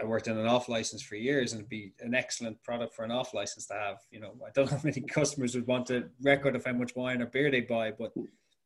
I 0.00 0.04
worked 0.04 0.28
in 0.28 0.38
an 0.38 0.46
off 0.46 0.68
license 0.68 1.02
for 1.02 1.16
years 1.16 1.52
and 1.52 1.60
it'd 1.60 1.68
be 1.68 1.92
an 2.00 2.14
excellent 2.14 2.62
product 2.62 2.94
for 2.94 3.04
an 3.04 3.10
off 3.10 3.34
license 3.34 3.66
to 3.66 3.74
have. 3.74 3.98
You 4.10 4.20
know, 4.20 4.32
I 4.46 4.50
don't 4.54 4.70
know 4.70 4.76
how 4.76 4.82
many 4.82 5.00
customers 5.18 5.54
would 5.54 5.66
want 5.66 5.90
a 5.90 6.08
record 6.22 6.56
of 6.56 6.64
how 6.64 6.72
much 6.72 6.96
wine 6.96 7.20
or 7.22 7.26
beer 7.26 7.50
they 7.50 7.60
buy, 7.60 7.92
but 7.92 8.12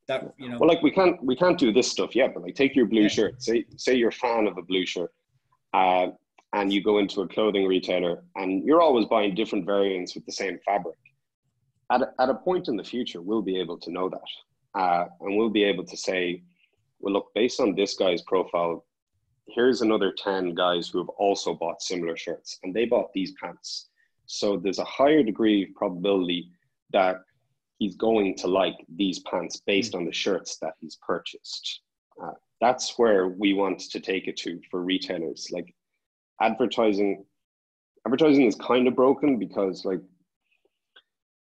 that 0.07 0.35
you 0.39 0.49
know 0.49 0.59
Well 0.59 0.69
like 0.69 0.83
we 0.83 0.91
can't 0.91 1.23
we 1.25 1.35
can't 1.35 1.59
do 1.59 1.73
this 1.73 1.91
stuff 1.91 2.15
yet, 2.15 2.35
but 2.35 2.43
like 2.43 2.55
take 2.55 2.77
your 2.77 2.87
blue 2.87 3.03
yeah. 3.03 3.09
shirt. 3.09 3.43
Say 3.43 3.65
say 3.77 3.95
you're 3.95 4.11
a 4.11 4.13
fan 4.13 4.47
of 4.47 4.59
a 4.59 4.63
blue 4.63 4.87
shirt. 4.87 5.13
Uh, 5.73 6.09
and 6.55 6.73
you 6.73 6.83
go 6.83 6.99
into 6.99 7.23
a 7.23 7.29
clothing 7.29 7.67
retailer 7.67 8.23
and 8.37 8.65
you're 8.65 8.81
always 8.81 9.07
buying 9.07 9.35
different 9.35 9.67
variants 9.67 10.15
with 10.15 10.25
the 10.25 10.33
same 10.33 10.59
fabric. 10.65 10.97
at 11.91 12.03
a, 12.03 12.13
at 12.21 12.29
a 12.31 12.35
point 12.35 12.69
in 12.69 12.77
the 12.77 12.85
future, 12.85 13.21
we'll 13.21 13.43
be 13.43 13.59
able 13.59 13.77
to 13.77 13.91
know 13.91 14.09
that. 14.09 14.81
Uh, 14.81 15.07
and 15.21 15.37
we'll 15.37 15.51
be 15.51 15.65
able 15.65 15.85
to 15.85 15.97
say, 15.97 16.43
well, 17.01 17.15
look, 17.15 17.27
based 17.35 17.59
on 17.61 17.75
this 17.75 17.97
guy's 17.97 18.23
profile, 18.23 18.85
here's 19.47 19.83
another 19.83 20.13
10 20.13 20.55
guys 20.55 20.89
who 20.89 20.99
have 20.99 21.09
also 21.11 21.55
bought 21.55 21.83
similar 21.83 22.17
shirts 22.17 22.59
and 22.63 22.75
they 22.75 22.85
bought 22.85 23.13
these 23.13 23.33
pants. 23.43 23.89
So 24.27 24.57
there's 24.57 24.79
a 24.79 24.85
higher 24.85 25.23
degree 25.23 25.65
of 25.65 25.75
probability 25.75 26.51
that 26.93 27.17
he's 27.79 27.97
going 27.97 28.37
to 28.37 28.47
like 28.47 28.77
these 28.97 29.21
pants 29.21 29.61
based 29.67 29.93
mm. 29.93 29.99
on 29.99 30.05
the 30.07 30.13
shirts 30.13 30.59
that 30.59 30.75
he's 30.81 30.99
purchased. 31.07 31.81
Uh, 32.23 32.33
that's 32.61 32.99
where 32.99 33.29
we 33.29 33.53
want 33.53 33.81
to 33.81 34.01
take 34.01 34.29
it 34.29 34.37
to 34.39 34.61
for 34.71 34.83
retailers. 34.83 35.49
Like 35.51 35.75
advertising, 36.41 37.25
advertising 38.07 38.47
is 38.47 38.55
kind 38.55 38.89
of 38.89 38.97
broken 38.97 39.39
because 39.39 39.85
like 39.85 40.01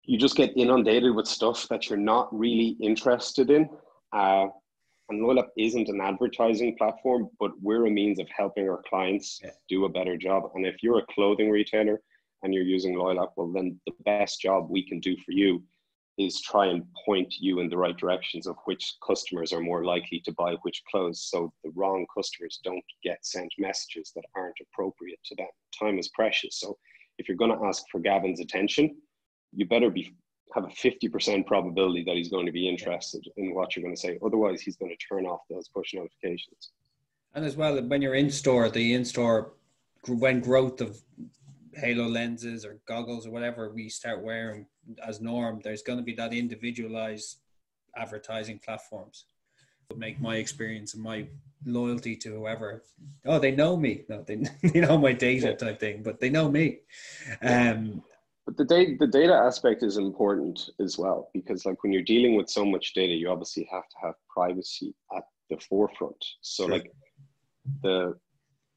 you 0.04 0.18
just 0.18 0.37
get 0.37 0.56
inundated 0.56 1.14
with 1.14 1.26
stuff 1.26 1.66
that 1.68 1.88
you're 1.88 1.98
not 1.98 2.28
really 2.37 2.76
interested 2.80 3.50
in. 3.50 3.68
Uh, 4.12 4.46
and 5.09 5.23
LoyalApp 5.23 5.49
isn't 5.57 5.88
an 5.88 6.01
advertising 6.01 6.77
platform, 6.77 7.29
but 7.40 7.53
we're 7.62 7.87
a 7.87 7.90
means 7.90 8.18
of 8.18 8.29
helping 8.29 8.68
our 8.68 8.83
clients 8.88 9.40
yeah. 9.42 9.51
do 9.68 9.85
a 9.85 9.88
better 9.88 10.16
job. 10.16 10.51
And 10.55 10.66
if 10.66 10.83
you're 10.83 10.99
a 10.99 11.07
clothing 11.14 11.51
retailer 11.51 12.01
and 12.42 12.53
you're 12.53 12.64
using 12.64 12.94
LoyalApp, 12.94 13.31
well, 13.37 13.51
then 13.51 13.81
the 13.87 13.94
best 14.05 14.40
job 14.40 14.68
we 14.68 14.87
can 14.87 15.01
do 15.01 15.16
for 15.25 15.33
you 15.33 15.62
is 16.18 16.42
try 16.42 16.66
and 16.66 16.85
point 17.07 17.33
you 17.38 17.61
in 17.61 17.71
the 17.71 17.77
right 17.77 17.97
directions 17.97 18.47
of 18.47 18.57
which 18.64 18.94
customers 19.07 19.53
are 19.53 19.61
more 19.61 19.85
likely 19.85 20.21
to 20.21 20.33
buy 20.33 20.57
which 20.62 20.83
clothes 20.90 21.29
so 21.31 21.53
the 21.62 21.71
wrong 21.77 22.05
customers 22.14 22.59
don't 22.64 22.85
get 23.05 23.25
sent 23.25 23.53
messages 23.57 24.11
that 24.14 24.25
aren't 24.35 24.57
appropriate 24.61 25.21
to 25.25 25.37
them. 25.37 25.47
Time 25.79 25.99
is 25.99 26.09
precious. 26.09 26.59
So 26.59 26.77
if 27.18 27.29
you're 27.29 27.37
going 27.37 27.57
to 27.57 27.64
ask 27.64 27.85
for 27.90 28.01
Gavin's 28.01 28.40
attention, 28.40 28.97
you 29.53 29.64
better 29.64 29.90
be 29.90 30.12
have 30.54 30.64
a 30.64 30.68
50% 30.68 31.46
probability 31.46 32.04
that 32.04 32.16
he's 32.16 32.30
going 32.30 32.46
to 32.46 32.52
be 32.52 32.68
interested 32.68 33.26
in 33.37 33.54
what 33.54 33.74
you're 33.74 33.82
going 33.82 33.94
to 33.94 34.00
say. 34.00 34.18
Otherwise, 34.24 34.61
he's 34.61 34.76
going 34.76 34.90
to 34.90 35.06
turn 35.06 35.26
off 35.26 35.40
those 35.50 35.68
push 35.68 35.94
notifications. 35.94 36.70
And 37.34 37.44
as 37.44 37.56
well, 37.56 37.80
when 37.82 38.02
you're 38.02 38.14
in 38.14 38.30
store, 38.30 38.68
the 38.70 38.94
in 38.94 39.04
store, 39.04 39.52
when 40.06 40.40
growth 40.40 40.80
of 40.80 41.00
halo 41.74 42.06
lenses 42.06 42.64
or 42.64 42.78
goggles 42.87 43.26
or 43.26 43.30
whatever 43.30 43.70
we 43.70 43.88
start 43.88 44.22
wearing 44.22 44.66
as 45.06 45.20
norm, 45.20 45.61
there's 45.62 45.82
going 45.82 45.98
to 45.98 46.04
be 46.04 46.14
that 46.14 46.32
individualized 46.32 47.38
advertising 47.96 48.58
platforms. 48.58 49.26
Would 49.90 49.98
make 49.98 50.20
my 50.20 50.37
experience 50.37 50.94
and 50.94 51.02
my 51.02 51.26
loyalty 51.64 52.14
to 52.16 52.34
whoever. 52.34 52.82
Oh, 53.24 53.38
they 53.38 53.52
know 53.52 53.76
me. 53.76 54.04
No, 54.08 54.22
they, 54.22 54.37
they 54.62 54.80
know 54.80 54.98
my 54.98 55.12
data 55.12 55.54
type 55.54 55.80
thing, 55.80 56.02
but 56.02 56.20
they 56.20 56.30
know 56.30 56.50
me. 56.50 56.80
Um, 57.42 58.02
but 58.48 58.56
the 58.56 58.64
data, 58.64 58.96
the 58.98 59.06
data 59.06 59.34
aspect 59.34 59.82
is 59.82 59.98
important 59.98 60.70
as 60.80 60.96
well 60.96 61.28
because, 61.34 61.66
like, 61.66 61.82
when 61.82 61.92
you're 61.92 62.00
dealing 62.00 62.34
with 62.34 62.48
so 62.48 62.64
much 62.64 62.94
data, 62.94 63.12
you 63.12 63.28
obviously 63.28 63.68
have 63.70 63.87
to 63.90 63.96
have 64.02 64.14
privacy 64.26 64.94
at 65.14 65.24
the 65.50 65.58
forefront. 65.58 66.24
So, 66.40 66.64
sure. 66.64 66.72
like, 66.72 66.90
the 67.82 68.18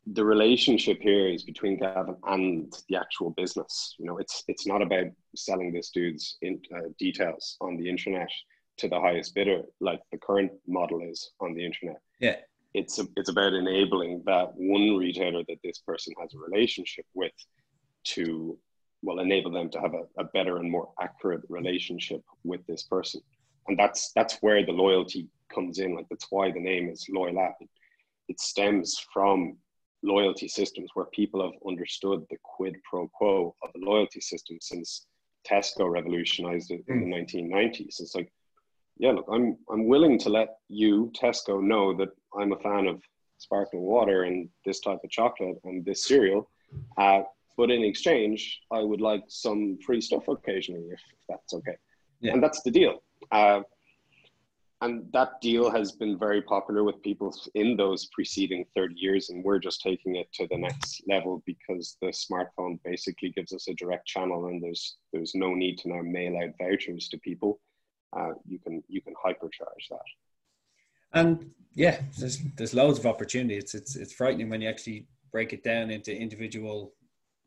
the 0.07 0.25
relationship 0.25 0.99
here 0.99 1.29
is 1.29 1.43
between 1.43 1.79
Gavin 1.79 2.17
and 2.27 2.73
the 2.89 2.97
actual 2.97 3.29
business. 3.29 3.95
You 3.97 4.07
know, 4.07 4.17
it's 4.17 4.43
it's 4.49 4.67
not 4.67 4.81
about 4.81 5.05
selling 5.37 5.71
this 5.71 5.89
dude's 5.89 6.37
in, 6.41 6.59
uh, 6.75 6.89
details 6.99 7.55
on 7.61 7.77
the 7.77 7.87
internet 7.87 8.29
to 8.79 8.89
the 8.89 8.99
highest 8.99 9.33
bidder, 9.35 9.61
like 9.79 10.01
the 10.11 10.17
current 10.17 10.51
model 10.67 10.99
is 11.01 11.31
on 11.39 11.53
the 11.53 11.63
internet. 11.65 12.01
Yeah, 12.19 12.35
it's 12.73 12.99
a, 12.99 13.07
it's 13.15 13.29
about 13.29 13.53
enabling 13.53 14.23
that 14.25 14.51
one 14.57 14.97
retailer 14.97 15.43
that 15.47 15.59
this 15.63 15.77
person 15.77 16.13
has 16.19 16.33
a 16.33 16.39
relationship 16.39 17.05
with 17.13 17.31
to 18.03 18.57
will 19.03 19.19
enable 19.19 19.51
them 19.51 19.69
to 19.69 19.79
have 19.79 19.93
a, 19.93 20.03
a 20.17 20.25
better 20.25 20.57
and 20.57 20.69
more 20.69 20.89
accurate 21.01 21.41
relationship 21.49 22.23
with 22.43 22.65
this 22.67 22.83
person. 22.83 23.21
And 23.67 23.77
that's 23.77 24.11
that's 24.13 24.37
where 24.41 24.65
the 24.65 24.71
loyalty 24.71 25.27
comes 25.53 25.79
in. 25.79 25.95
Like 25.95 26.07
that's 26.09 26.27
why 26.29 26.51
the 26.51 26.59
name 26.59 26.89
is 26.89 27.07
LoyalApp. 27.13 27.53
It, 27.61 27.69
it 28.29 28.39
stems 28.39 28.99
from 29.13 29.57
loyalty 30.03 30.47
systems 30.47 30.89
where 30.93 31.05
people 31.07 31.41
have 31.43 31.59
understood 31.67 32.25
the 32.29 32.37
quid 32.43 32.75
pro 32.89 33.07
quo 33.09 33.55
of 33.63 33.69
a 33.75 33.85
loyalty 33.85 34.21
system 34.21 34.57
since 34.61 35.05
Tesco 35.47 35.89
revolutionized 35.89 36.71
it 36.71 36.83
in 36.87 37.09
the 37.09 37.15
1990s. 37.15 37.99
It's 37.99 38.15
like, 38.15 38.31
yeah, 38.97 39.11
look, 39.11 39.25
I'm 39.31 39.57
I'm 39.71 39.87
willing 39.87 40.17
to 40.19 40.29
let 40.29 40.57
you, 40.69 41.11
Tesco, 41.19 41.61
know 41.61 41.95
that 41.97 42.09
I'm 42.37 42.51
a 42.51 42.59
fan 42.59 42.87
of 42.87 43.01
sparkling 43.37 43.81
water 43.83 44.23
and 44.23 44.49
this 44.65 44.79
type 44.79 44.99
of 45.03 45.09
chocolate 45.09 45.57
and 45.63 45.83
this 45.83 46.05
cereal. 46.05 46.49
Uh, 46.97 47.21
but 47.61 47.69
in 47.69 47.83
exchange, 47.83 48.59
I 48.71 48.79
would 48.79 49.01
like 49.01 49.23
some 49.27 49.77
free 49.85 50.01
stuff 50.01 50.27
occasionally, 50.27 50.87
if, 50.91 50.99
that's 51.29 51.53
okay. 51.53 51.75
Yeah. 52.19 52.33
And 52.33 52.41
that's 52.41 52.63
the 52.63 52.71
deal. 52.71 53.03
Uh, 53.31 53.61
and 54.81 55.05
that 55.13 55.39
deal 55.43 55.69
has 55.69 55.91
been 55.91 56.17
very 56.17 56.41
popular 56.41 56.83
with 56.83 57.03
people 57.03 57.31
in 57.53 57.77
those 57.77 58.07
preceding 58.15 58.65
30 58.75 58.95
years. 58.97 59.29
And 59.29 59.43
we're 59.43 59.59
just 59.59 59.81
taking 59.81 60.15
it 60.15 60.27
to 60.33 60.47
the 60.47 60.57
next 60.57 61.03
level 61.07 61.43
because 61.45 61.97
the 62.01 62.07
smartphone 62.07 62.79
basically 62.83 63.29
gives 63.29 63.53
us 63.53 63.67
a 63.67 63.75
direct 63.75 64.07
channel 64.07 64.47
and 64.47 64.59
there's, 64.59 64.97
there's 65.13 65.35
no 65.35 65.53
need 65.53 65.77
to 65.81 65.89
now 65.89 66.01
mail 66.01 66.37
out 66.37 66.55
vouchers 66.59 67.09
to 67.09 67.19
people. 67.19 67.59
Uh, 68.17 68.31
you 68.43 68.57
can, 68.57 68.81
you 68.87 69.03
can 69.03 69.13
hypercharge 69.23 69.85
that. 69.91 69.99
And 71.13 71.51
yeah, 71.75 72.01
there's, 72.17 72.39
there's 72.57 72.73
loads 72.73 72.97
of 72.97 73.05
opportunity. 73.05 73.55
It's, 73.55 73.75
it's, 73.75 73.95
it's 73.95 74.13
frightening 74.13 74.49
when 74.49 74.61
you 74.61 74.67
actually 74.67 75.05
break 75.31 75.53
it 75.53 75.63
down 75.63 75.91
into 75.91 76.11
individual 76.11 76.95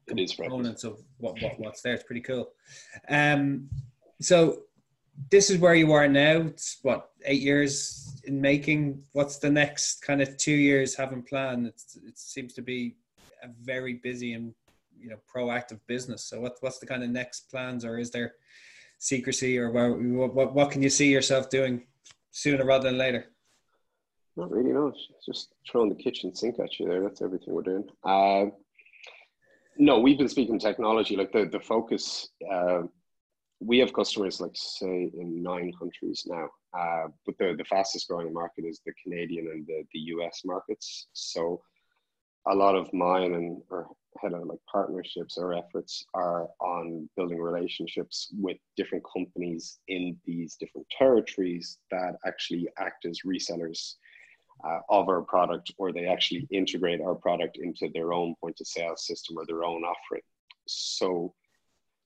it 0.06 0.18
is 0.18 0.34
components 0.34 0.84
of 0.84 1.00
what, 1.18 1.40
what 1.40 1.58
what's 1.58 1.82
there. 1.82 1.94
It's 1.94 2.04
pretty 2.04 2.20
cool. 2.20 2.50
Um, 3.08 3.68
so 4.20 4.62
this 5.30 5.50
is 5.50 5.58
where 5.58 5.74
you 5.74 5.92
are 5.92 6.08
now. 6.08 6.42
It's 6.42 6.78
what 6.82 7.10
eight 7.24 7.42
years 7.42 8.20
in 8.24 8.40
making. 8.40 9.02
What's 9.12 9.38
the 9.38 9.50
next 9.50 10.02
kind 10.02 10.20
of 10.20 10.36
two 10.36 10.52
years 10.52 10.94
having 10.94 11.22
planned? 11.22 11.66
It's, 11.66 11.96
it 11.96 12.18
seems 12.18 12.52
to 12.54 12.62
be 12.62 12.96
a 13.42 13.48
very 13.62 13.94
busy 13.94 14.32
and 14.32 14.54
you 14.98 15.10
know 15.10 15.18
proactive 15.32 15.80
business. 15.86 16.24
So 16.24 16.40
what 16.40 16.56
what's 16.60 16.78
the 16.78 16.86
kind 16.86 17.02
of 17.02 17.10
next 17.10 17.50
plans, 17.50 17.84
or 17.84 17.98
is 17.98 18.10
there 18.10 18.34
secrecy, 18.98 19.58
or 19.58 19.70
what 19.70 20.34
what, 20.34 20.54
what 20.54 20.70
can 20.70 20.82
you 20.82 20.90
see 20.90 21.10
yourself 21.10 21.50
doing 21.50 21.86
sooner 22.30 22.64
rather 22.64 22.88
than 22.88 22.98
later? 22.98 23.26
Not 24.36 24.50
really. 24.50 24.72
No, 24.72 24.92
just 25.24 25.54
throwing 25.70 25.90
the 25.90 26.02
kitchen 26.02 26.34
sink 26.34 26.58
at 26.58 26.80
you 26.80 26.88
there. 26.88 27.00
That's 27.00 27.22
everything 27.22 27.54
we're 27.54 27.62
doing. 27.62 27.88
Uh, 28.02 28.46
no, 29.78 29.98
we've 29.98 30.18
been 30.18 30.28
speaking 30.28 30.58
technology. 30.58 31.16
Like 31.16 31.32
the 31.32 31.46
the 31.46 31.60
focus, 31.60 32.28
uh, 32.50 32.82
we 33.60 33.78
have 33.78 33.92
customers 33.92 34.40
like 34.40 34.52
say 34.54 35.10
in 35.18 35.42
nine 35.42 35.72
countries 35.78 36.24
now. 36.26 36.48
Uh, 36.78 37.08
but 37.26 37.36
the 37.38 37.54
the 37.56 37.64
fastest 37.64 38.08
growing 38.08 38.32
market 38.32 38.64
is 38.64 38.80
the 38.84 38.92
Canadian 39.02 39.48
and 39.48 39.66
the 39.66 39.84
the 39.92 40.00
US 40.00 40.42
markets. 40.44 41.08
So 41.12 41.62
a 42.46 42.54
lot 42.54 42.74
of 42.74 42.92
mine 42.92 43.34
and 43.34 43.62
or 43.70 43.88
head 44.20 44.32
of 44.32 44.46
like 44.46 44.58
partnerships 44.70 45.36
or 45.38 45.54
efforts 45.54 46.04
are 46.14 46.48
on 46.60 47.08
building 47.16 47.40
relationships 47.40 48.28
with 48.38 48.56
different 48.76 49.04
companies 49.12 49.80
in 49.88 50.16
these 50.24 50.56
different 50.56 50.86
territories 50.96 51.78
that 51.90 52.14
actually 52.24 52.68
act 52.78 53.06
as 53.06 53.20
resellers 53.26 53.94
uh, 54.62 54.80
of 54.88 55.08
our 55.08 55.22
product 55.22 55.72
or 55.78 55.92
they 55.92 56.06
actually 56.06 56.46
integrate 56.50 57.00
our 57.00 57.14
product 57.14 57.58
into 57.60 57.88
their 57.92 58.12
own 58.12 58.34
point 58.40 58.60
of 58.60 58.66
sale 58.66 58.96
system 58.96 59.36
or 59.36 59.46
their 59.46 59.64
own 59.64 59.82
offering. 59.82 60.22
So 60.66 61.34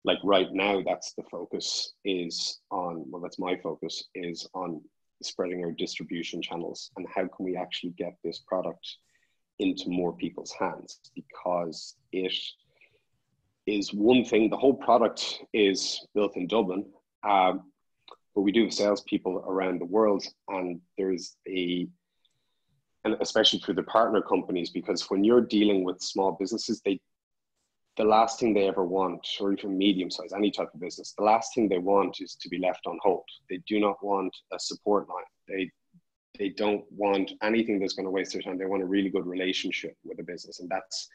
like 0.04 0.18
right 0.24 0.52
now, 0.52 0.82
that's 0.84 1.12
the 1.14 1.24
focus 1.30 1.94
is 2.04 2.60
on, 2.70 3.04
well, 3.10 3.20
that's 3.20 3.38
my 3.38 3.56
focus 3.56 4.04
is 4.14 4.48
on 4.54 4.80
spreading 5.22 5.64
our 5.64 5.72
distribution 5.72 6.40
channels 6.40 6.90
and 6.96 7.06
how 7.14 7.22
can 7.22 7.44
we 7.44 7.56
actually 7.56 7.90
get 7.90 8.16
this 8.22 8.38
product 8.46 8.96
into 9.58 9.88
more 9.88 10.12
people's 10.12 10.52
hands 10.52 11.00
because 11.14 11.96
it 12.12 12.32
is 13.66 13.92
one 13.92 14.24
thing, 14.24 14.48
the 14.48 14.56
whole 14.56 14.74
product 14.74 15.40
is 15.52 16.06
built 16.14 16.36
in 16.36 16.46
Dublin, 16.46 16.86
um, 17.24 17.64
but 18.34 18.42
we 18.42 18.52
do 18.52 18.64
have 18.64 18.72
salespeople 18.72 19.44
around 19.46 19.80
the 19.80 19.84
world 19.84 20.24
and 20.48 20.80
there's 20.96 21.36
a 21.48 21.88
and 23.08 23.20
especially 23.22 23.58
through 23.58 23.74
the 23.74 23.82
partner 23.84 24.20
companies, 24.20 24.70
because 24.70 25.08
when 25.10 25.24
you're 25.24 25.40
dealing 25.40 25.84
with 25.84 26.00
small 26.00 26.32
businesses, 26.32 26.80
they 26.84 27.00
the 27.96 28.04
last 28.04 28.38
thing 28.38 28.54
they 28.54 28.68
ever 28.68 28.84
want, 28.84 29.26
or 29.40 29.52
even 29.52 29.76
medium 29.76 30.08
size, 30.08 30.32
any 30.32 30.52
type 30.52 30.68
of 30.72 30.78
business, 30.78 31.14
the 31.18 31.24
last 31.24 31.52
thing 31.52 31.68
they 31.68 31.78
want 31.78 32.18
is 32.20 32.36
to 32.36 32.48
be 32.48 32.58
left 32.58 32.86
on 32.86 32.96
hold. 33.02 33.24
They 33.50 33.60
do 33.66 33.80
not 33.80 33.96
want 34.04 34.32
a 34.52 34.58
support 34.58 35.08
line. 35.08 35.24
They 35.48 35.70
they 36.38 36.50
don't 36.50 36.84
want 36.92 37.32
anything 37.42 37.80
that's 37.80 37.94
going 37.94 38.06
to 38.06 38.12
waste 38.12 38.32
their 38.32 38.42
time. 38.42 38.58
They 38.58 38.66
want 38.66 38.84
a 38.84 38.86
really 38.86 39.10
good 39.10 39.26
relationship 39.26 39.96
with 40.04 40.20
a 40.20 40.22
business, 40.22 40.60
and 40.60 40.68
that's 40.68 41.08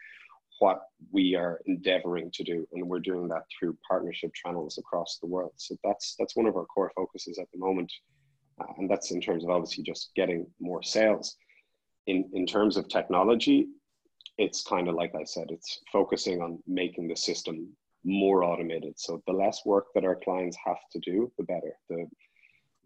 what 0.59 0.81
we 1.11 1.35
are 1.35 1.61
endeavoring 1.67 2.31
to 2.31 2.43
do, 2.43 2.67
and 2.73 2.89
we're 2.89 2.99
doing 2.99 3.27
that 3.29 3.43
through 3.51 3.77
partnership 3.87 4.31
channels 4.33 4.77
across 4.77 5.19
the 5.21 5.27
world. 5.27 5.53
So 5.57 5.75
that's 5.83 6.15
that's 6.17 6.35
one 6.35 6.47
of 6.47 6.57
our 6.57 6.65
core 6.65 6.91
focuses 6.95 7.37
at 7.39 7.47
the 7.53 7.59
moment, 7.59 7.91
uh, 8.59 8.73
and 8.77 8.89
that's 8.89 9.11
in 9.11 9.21
terms 9.21 9.43
of 9.43 9.51
obviously 9.51 9.83
just 9.83 10.11
getting 10.15 10.47
more 10.59 10.83
sales 10.83 11.37
in, 12.07 12.29
in 12.33 12.45
terms 12.45 12.77
of 12.77 12.87
technology, 12.87 13.67
it's 14.37 14.63
kind 14.63 14.87
of 14.87 14.95
like 14.95 15.13
I 15.15 15.23
said, 15.23 15.47
it's 15.49 15.79
focusing 15.91 16.41
on 16.41 16.61
making 16.67 17.07
the 17.07 17.15
system 17.15 17.69
more 18.03 18.43
automated. 18.43 18.99
So 18.99 19.21
the 19.27 19.33
less 19.33 19.61
work 19.65 19.87
that 19.95 20.03
our 20.03 20.15
clients 20.15 20.57
have 20.65 20.77
to 20.91 20.99
do, 20.99 21.31
the 21.37 21.43
better. 21.43 21.73
The 21.89 22.07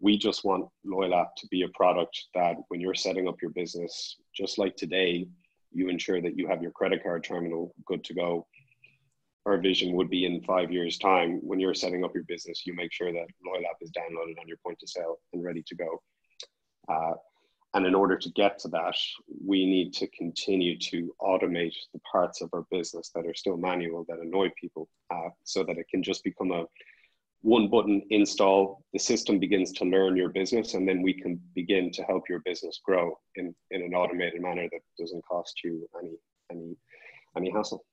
we 0.00 0.16
just 0.16 0.44
want 0.44 0.68
Loyal 0.84 1.14
App 1.14 1.34
to 1.36 1.46
be 1.48 1.62
a 1.62 1.68
product 1.68 2.26
that 2.34 2.56
when 2.68 2.80
you're 2.80 2.94
setting 2.94 3.26
up 3.26 3.42
your 3.42 3.50
business, 3.50 4.16
just 4.34 4.58
like 4.58 4.76
today, 4.76 5.26
you 5.72 5.88
ensure 5.88 6.20
that 6.22 6.38
you 6.38 6.46
have 6.46 6.62
your 6.62 6.70
credit 6.70 7.02
card 7.02 7.24
terminal 7.24 7.74
good 7.84 8.04
to 8.04 8.14
go. 8.14 8.46
Our 9.44 9.58
vision 9.58 9.94
would 9.96 10.10
be 10.10 10.24
in 10.24 10.42
five 10.42 10.70
years' 10.70 10.98
time, 10.98 11.40
when 11.42 11.58
you're 11.58 11.74
setting 11.74 12.04
up 12.04 12.14
your 12.14 12.24
business, 12.24 12.66
you 12.66 12.74
make 12.74 12.92
sure 12.92 13.12
that 13.12 13.26
Loyal 13.44 13.66
App 13.68 13.78
is 13.80 13.90
downloaded 13.90 14.38
on 14.40 14.46
your 14.46 14.58
point 14.58 14.78
of 14.82 14.88
sale 14.88 15.16
and 15.32 15.42
ready 15.42 15.64
to 15.66 15.74
go. 15.74 16.02
Uh, 16.88 17.14
and 17.74 17.86
in 17.86 17.94
order 17.94 18.16
to 18.16 18.30
get 18.30 18.58
to 18.60 18.68
that, 18.68 18.96
we 19.44 19.66
need 19.66 19.92
to 19.94 20.06
continue 20.08 20.78
to 20.78 21.14
automate 21.20 21.74
the 21.92 22.00
parts 22.10 22.40
of 22.40 22.48
our 22.54 22.64
business 22.70 23.10
that 23.14 23.26
are 23.26 23.34
still 23.34 23.58
manual 23.58 24.06
that 24.08 24.18
annoy 24.18 24.50
people 24.58 24.88
uh, 25.10 25.28
so 25.44 25.62
that 25.64 25.76
it 25.76 25.86
can 25.90 26.02
just 26.02 26.24
become 26.24 26.50
a 26.50 26.64
one 27.42 27.68
button 27.68 28.02
install. 28.10 28.82
The 28.92 28.98
system 28.98 29.38
begins 29.38 29.72
to 29.72 29.84
learn 29.84 30.16
your 30.16 30.30
business, 30.30 30.74
and 30.74 30.88
then 30.88 31.02
we 31.02 31.12
can 31.12 31.40
begin 31.54 31.92
to 31.92 32.02
help 32.04 32.28
your 32.28 32.40
business 32.40 32.80
grow 32.84 33.18
in, 33.36 33.54
in 33.70 33.82
an 33.82 33.94
automated 33.94 34.40
manner 34.40 34.66
that 34.72 34.80
doesn't 34.98 35.24
cost 35.24 35.60
you 35.62 35.88
any 36.00 36.16
any 36.50 36.76
any 37.36 37.50
hassle. 37.50 37.84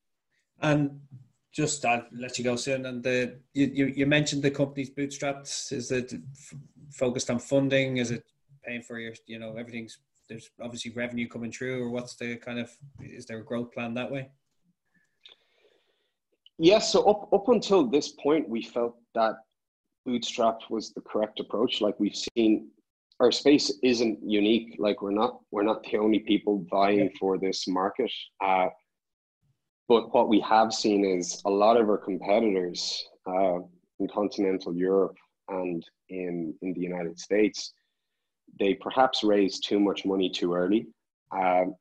And 0.61 1.01
just 1.51 1.85
I'll 1.85 2.05
let 2.11 2.37
you 2.37 2.43
go 2.43 2.55
soon. 2.55 2.85
And 2.85 3.03
the 3.03 3.39
you, 3.53 3.71
you, 3.73 3.85
you 3.87 4.05
mentioned 4.05 4.41
the 4.41 4.51
company's 4.51 4.89
bootstrapped. 4.89 5.71
Is 5.73 5.91
it 5.91 6.13
f- 6.13 6.59
focused 6.91 7.29
on 7.29 7.39
funding? 7.39 7.97
Is 7.97 8.11
it 8.11 8.23
paying 8.65 8.81
for 8.81 8.99
your 8.99 9.13
you 9.27 9.39
know 9.39 9.55
everything's 9.55 9.99
there's 10.27 10.49
obviously 10.61 10.91
revenue 10.91 11.27
coming 11.27 11.51
through 11.51 11.83
or 11.83 11.89
what's 11.89 12.15
the 12.15 12.35
kind 12.37 12.59
of 12.59 12.69
is 12.99 13.25
there 13.25 13.39
a 13.39 13.43
growth 13.43 13.71
plan 13.71 13.93
that 13.93 14.11
way? 14.11 14.29
Yes 16.57 16.91
so 16.91 17.03
up 17.03 17.31
up 17.33 17.47
until 17.49 17.85
this 17.85 18.09
point 18.09 18.49
we 18.49 18.61
felt 18.61 18.95
that 19.13 19.35
bootstrap 20.05 20.59
was 20.69 20.93
the 20.93 21.01
correct 21.01 21.39
approach. 21.39 21.81
Like 21.81 21.99
we've 21.99 22.15
seen 22.35 22.69
our 23.19 23.31
space 23.31 23.73
isn't 23.81 24.19
unique. 24.23 24.75
Like 24.77 25.01
we're 25.01 25.11
not 25.11 25.39
we're 25.51 25.63
not 25.63 25.83
the 25.83 25.97
only 25.97 26.19
people 26.19 26.65
vying 26.69 27.11
for 27.19 27.37
this 27.37 27.67
market. 27.67 28.11
Uh, 28.43 28.67
but 29.87 30.13
what 30.13 30.29
we 30.29 30.39
have 30.41 30.73
seen 30.73 31.05
is 31.05 31.41
a 31.45 31.49
lot 31.49 31.77
of 31.77 31.87
our 31.89 31.97
competitors 31.97 33.05
uh, 33.27 33.59
in 33.99 34.07
continental 34.13 34.75
europe 34.75 35.15
and 35.49 35.83
in 36.09 36.53
in 36.61 36.73
the 36.73 36.81
united 36.81 37.19
states 37.19 37.73
they 38.59 38.73
perhaps 38.75 39.23
raised 39.23 39.67
too 39.67 39.79
much 39.79 40.05
money 40.05 40.29
too 40.29 40.53
early. 40.53 40.87
Um, 41.31 41.75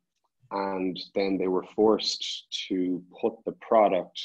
and 0.50 1.00
then 1.14 1.36
they 1.36 1.48
were 1.48 1.64
forced 1.74 2.46
to 2.68 3.02
put 3.20 3.34
the 3.44 3.52
product 3.52 4.20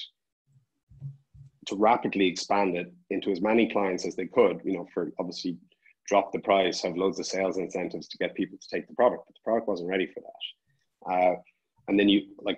to 1.68 1.76
rapidly 1.76 2.28
expand 2.28 2.76
it 2.76 2.92
into 3.10 3.32
as 3.32 3.42
many 3.42 3.70
clients 3.70 4.06
as 4.06 4.16
they 4.16 4.26
could, 4.26 4.60
you 4.64 4.74
know, 4.74 4.88
for 4.94 5.12
obviously 5.20 5.58
drop 6.08 6.32
the 6.32 6.40
price, 6.40 6.82
have 6.82 6.98
loads 6.98 7.20
of 7.20 7.26
sales 7.26 7.58
incentives 7.58 8.08
to 8.08 8.18
get 8.18 8.36
people 8.36 8.58
to 8.58 8.68
take 8.76 8.88
the 8.88 8.96
product, 8.96 9.24
but 9.28 9.36
the 9.36 9.42
product 9.44 9.68
wasn't 9.68 9.90
ready 9.90 10.08
for 10.08 10.22
that. 10.22 11.14
Uh, 11.14 11.36
and 11.88 12.00
then 12.00 12.10
you 12.10 12.22
like, 12.42 12.58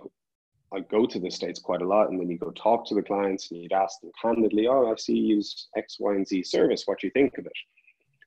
I 0.73 0.79
go 0.79 1.05
to 1.05 1.19
the 1.19 1.29
States 1.29 1.59
quite 1.59 1.81
a 1.81 1.87
lot, 1.87 2.09
and 2.09 2.19
then 2.19 2.29
you 2.29 2.37
go 2.37 2.51
talk 2.51 2.87
to 2.87 2.95
the 2.95 3.01
clients 3.01 3.51
and 3.51 3.61
you'd 3.61 3.73
ask 3.73 3.99
them 3.99 4.11
candidly, 4.21 4.67
Oh, 4.67 4.89
I 4.89 4.95
see 4.95 5.13
you 5.13 5.35
use 5.35 5.67
X, 5.75 5.97
Y, 5.99 6.13
and 6.15 6.27
Z 6.27 6.43
service. 6.43 6.83
What 6.85 6.99
do 6.99 7.07
you 7.07 7.11
think 7.11 7.37
of 7.37 7.45
it? 7.45 7.51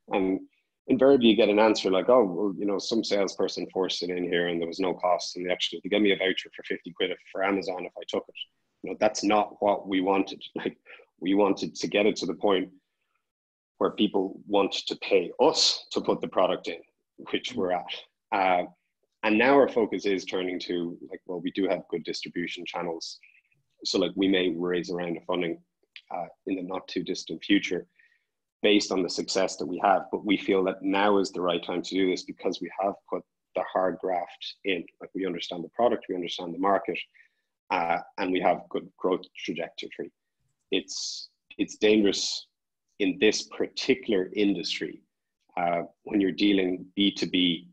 And 0.09 0.40
invariably 0.88 1.29
you 1.29 1.37
get 1.37 1.49
an 1.49 1.59
answer 1.59 1.90
like, 1.90 2.09
oh, 2.09 2.25
well, 2.25 2.55
you 2.59 2.66
know, 2.66 2.79
some 2.79 3.03
salesperson 3.03 3.66
forced 3.73 4.03
it 4.03 4.11
in 4.11 4.25
here 4.25 4.49
and 4.49 4.61
there 4.61 4.68
was 4.68 4.81
no 4.81 4.94
cost. 4.94 5.37
And 5.37 5.47
they 5.47 5.53
actually 5.53 5.81
they 5.83 5.88
gave 5.88 6.03
me 6.03 6.12
a 6.12 6.16
voucher 6.16 6.51
for 6.55 6.62
50 6.64 6.92
quid 6.92 7.11
for 7.33 7.44
Amazon 7.44 7.85
if 7.85 7.92
I 7.97 8.03
took 8.09 8.25
it. 8.29 8.35
You 8.83 8.90
know, 8.90 8.97
that's 9.01 9.25
not 9.25 9.57
what 9.61 9.88
we 9.88 10.01
wanted. 10.01 10.42
Like 10.57 10.77
we 11.20 11.35
wanted 11.35 11.75
to 11.77 11.87
get 11.87 12.07
it 12.07 12.16
to 12.16 12.27
the 12.27 12.35
point 12.35 12.68
where 13.79 13.92
people 13.92 14.40
want 14.47 14.73
to 14.73 14.97
pay 14.97 15.31
us 15.40 15.87
to 15.92 16.01
put 16.01 16.20
the 16.20 16.29
product 16.29 16.68
in, 16.68 16.81
which 17.31 17.55
we're 17.55 17.73
at. 17.73 17.87
Uh, 18.33 18.64
and 19.23 19.38
now 19.38 19.55
our 19.55 19.68
focus 19.68 20.05
is 20.05 20.25
turning 20.25 20.59
to 20.61 20.99
like, 21.11 21.20
well, 21.27 21.40
we 21.40 21.51
do 21.53 21.66
have 21.68 21.88
good 21.90 22.05
distribution 22.05 22.64
channels. 22.66 23.18
So 23.85 23.99
like 23.99 24.11
we 24.16 24.29
may 24.29 24.51
raise 24.51 24.90
a 24.90 24.94
round 24.94 25.16
of 25.16 25.25
funding 25.25 25.62
uh, 26.14 26.27
in 26.47 26.57
the 26.57 26.62
not 26.62 26.87
too 26.88 27.03
distant 27.03 27.42
future 27.42 27.87
based 28.64 28.90
on 28.90 29.03
the 29.03 29.11
success 29.11 29.57
that 29.57 29.66
we 29.66 29.79
have. 29.85 30.07
But 30.11 30.24
we 30.24 30.38
feel 30.38 30.64
that 30.64 30.83
now 30.83 31.18
is 31.18 31.31
the 31.31 31.42
right 31.42 31.62
time 31.62 31.83
to 31.83 31.94
do 31.94 32.11
this 32.11 32.24
because 32.24 32.61
we 32.61 32.70
have 32.81 32.94
put 33.09 33.22
the 33.55 33.62
hard 33.70 33.98
graft 34.00 34.57
in. 34.64 34.83
Like 35.00 35.11
we 35.14 35.27
understand 35.27 35.62
the 35.62 35.68
product, 35.68 36.07
we 36.09 36.16
understand 36.16 36.55
the 36.55 36.59
market, 36.59 36.98
uh, 37.70 37.98
and 38.18 38.33
we 38.33 38.40
have 38.40 38.62
good 38.70 38.88
growth 38.96 39.20
trajectory. 39.37 40.11
It's 40.72 41.29
it's 41.59 41.77
dangerous 41.77 42.46
in 42.98 43.18
this 43.20 43.42
particular 43.48 44.31
industry 44.35 45.03
uh, 45.57 45.83
when 46.05 46.20
you're 46.20 46.33
dealing 46.33 46.87
B2B 46.98 47.66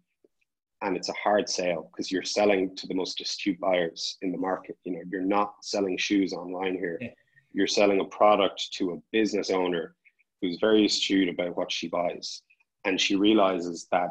and 0.84 0.98
it's 0.98 1.10
a 1.10 1.14
hard 1.24 1.48
sale 1.48 1.90
because 1.92 2.12
you're 2.12 2.24
selling 2.24 2.76
to 2.76 2.88
the 2.88 2.94
most 2.94 3.22
astute 3.22 3.60
buyers 3.60 4.18
in 4.24 4.32
the 4.32 4.38
market. 4.38 4.78
You 4.84 4.94
know, 4.94 5.02
you're 5.10 5.22
not 5.22 5.54
selling 5.62 5.98
shoes 5.98 6.34
online 6.34 6.74
here. 6.74 6.98
Yeah. 7.00 7.10
You're 7.54 7.68
selling 7.68 8.02
a 8.02 8.06
product 8.06 8.74
to 8.74 8.94
a 8.94 9.02
business 9.12 9.50
owner 9.52 9.96
who's 10.42 10.58
very 10.60 10.86
astute 10.86 11.30
about 11.30 11.56
what 11.56 11.72
she 11.72 11.88
buys. 11.88 12.42
And 12.86 13.00
she 13.00 13.16
realizes 13.16 13.88
that 13.92 14.10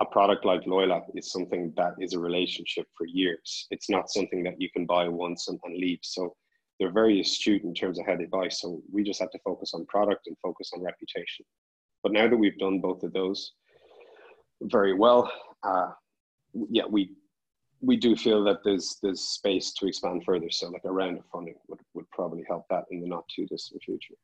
a 0.00 0.04
product 0.04 0.44
like 0.44 0.62
LoyalApp 0.62 1.06
is 1.14 1.32
something 1.32 1.72
that 1.76 1.94
is 1.98 2.12
a 2.12 2.18
relationship 2.18 2.86
for 2.96 3.06
years. 3.06 3.66
It's 3.70 3.88
not 3.88 4.10
something 4.10 4.42
that 4.44 4.60
you 4.60 4.68
can 4.70 4.84
buy 4.84 5.08
once 5.08 5.48
and, 5.48 5.58
and 5.64 5.76
leave. 5.76 6.00
So 6.02 6.34
they're 6.78 6.92
very 6.92 7.20
astute 7.20 7.64
in 7.64 7.72
terms 7.72 7.98
of 7.98 8.06
how 8.06 8.16
they 8.16 8.26
buy. 8.26 8.48
So 8.48 8.82
we 8.92 9.02
just 9.02 9.20
have 9.20 9.30
to 9.30 9.38
focus 9.38 9.72
on 9.72 9.86
product 9.86 10.26
and 10.26 10.36
focus 10.42 10.70
on 10.74 10.82
reputation. 10.82 11.46
But 12.02 12.12
now 12.12 12.28
that 12.28 12.36
we've 12.36 12.58
done 12.58 12.80
both 12.80 13.02
of 13.02 13.14
those 13.14 13.52
very 14.62 14.92
well, 14.92 15.30
uh, 15.62 15.90
yeah, 16.70 16.84
we 16.88 17.12
we 17.82 17.96
do 17.96 18.16
feel 18.16 18.42
that 18.44 18.64
there's 18.64 18.98
there's 19.02 19.20
space 19.20 19.72
to 19.74 19.86
expand 19.86 20.24
further. 20.24 20.50
So 20.50 20.68
like 20.68 20.84
a 20.84 20.92
round 20.92 21.18
of 21.18 21.24
funding 21.32 21.54
would, 21.68 21.80
would 21.94 22.10
probably 22.10 22.44
help 22.48 22.64
that 22.70 22.84
in 22.90 23.00
the 23.00 23.06
not 23.06 23.24
too 23.34 23.46
distant 23.46 23.82
future. 23.82 24.14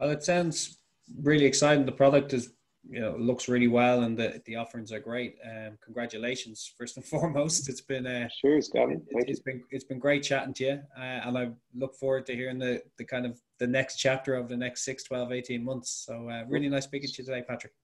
Well, 0.00 0.10
it 0.10 0.22
sounds 0.22 0.78
really 1.22 1.44
exciting. 1.44 1.84
The 1.84 1.92
product 1.92 2.32
is, 2.32 2.52
you 2.88 3.00
know, 3.00 3.14
looks 3.18 3.48
really 3.48 3.68
well, 3.68 4.02
and 4.02 4.16
the 4.16 4.40
the 4.46 4.56
offerings 4.56 4.92
are 4.92 5.00
great. 5.00 5.36
Um, 5.44 5.78
congratulations, 5.84 6.72
first 6.78 6.96
and 6.96 7.04
foremost. 7.12 7.68
It's 7.68 7.82
been 7.82 8.06
uh, 8.06 8.28
sure, 8.40 8.58
Gavin. 8.72 9.02
It, 9.10 9.28
has 9.28 9.40
been 9.40 9.62
it's 9.70 9.84
been 9.84 9.98
great 9.98 10.22
chatting 10.22 10.54
to 10.54 10.64
you, 10.64 10.80
uh, 10.96 11.00
and 11.26 11.36
I 11.36 11.50
look 11.74 11.94
forward 11.94 12.24
to 12.26 12.34
hearing 12.34 12.58
the 12.58 12.82
the 12.96 13.04
kind 13.04 13.26
of 13.26 13.38
the 13.58 13.66
next 13.66 13.96
chapter 13.96 14.34
of 14.34 14.48
the 14.48 14.56
next 14.56 14.86
6, 14.86 15.04
12, 15.04 15.32
18 15.32 15.62
months. 15.62 16.04
So 16.06 16.30
uh, 16.30 16.44
really 16.48 16.70
nice 16.70 16.84
speaking 16.84 17.10
to 17.10 17.22
you 17.22 17.26
today, 17.26 17.44
Patrick. 17.46 17.74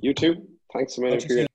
You 0.00 0.14
too. 0.14 0.46
Thanks 0.72 0.94
so 0.94 1.02
much. 1.02 1.26
For 1.26 1.46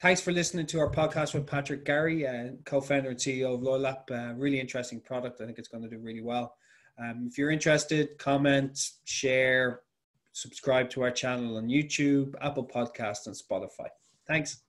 Thanks 0.00 0.22
for 0.22 0.32
listening 0.32 0.64
to 0.68 0.80
our 0.80 0.90
podcast 0.90 1.34
with 1.34 1.46
Patrick 1.46 1.84
Gary, 1.84 2.26
uh, 2.26 2.52
co-founder 2.64 3.10
and 3.10 3.18
CEO 3.18 3.54
of 3.54 3.60
LoyalApp. 3.60 4.10
Uh, 4.10 4.34
really 4.34 4.58
interesting 4.58 4.98
product. 4.98 5.42
I 5.42 5.44
think 5.44 5.58
it's 5.58 5.68
going 5.68 5.82
to 5.82 5.90
do 5.90 5.98
really 5.98 6.22
well. 6.22 6.54
Um, 7.00 7.26
if 7.30 7.38
you're 7.38 7.50
interested, 7.50 8.18
comment, 8.18 8.78
share, 9.04 9.80
subscribe 10.32 10.90
to 10.90 11.02
our 11.02 11.10
channel 11.10 11.56
on 11.56 11.68
YouTube, 11.68 12.34
Apple 12.40 12.66
Podcast, 12.66 13.26
and 13.26 13.34
Spotify. 13.34 13.88
Thanks. 14.26 14.62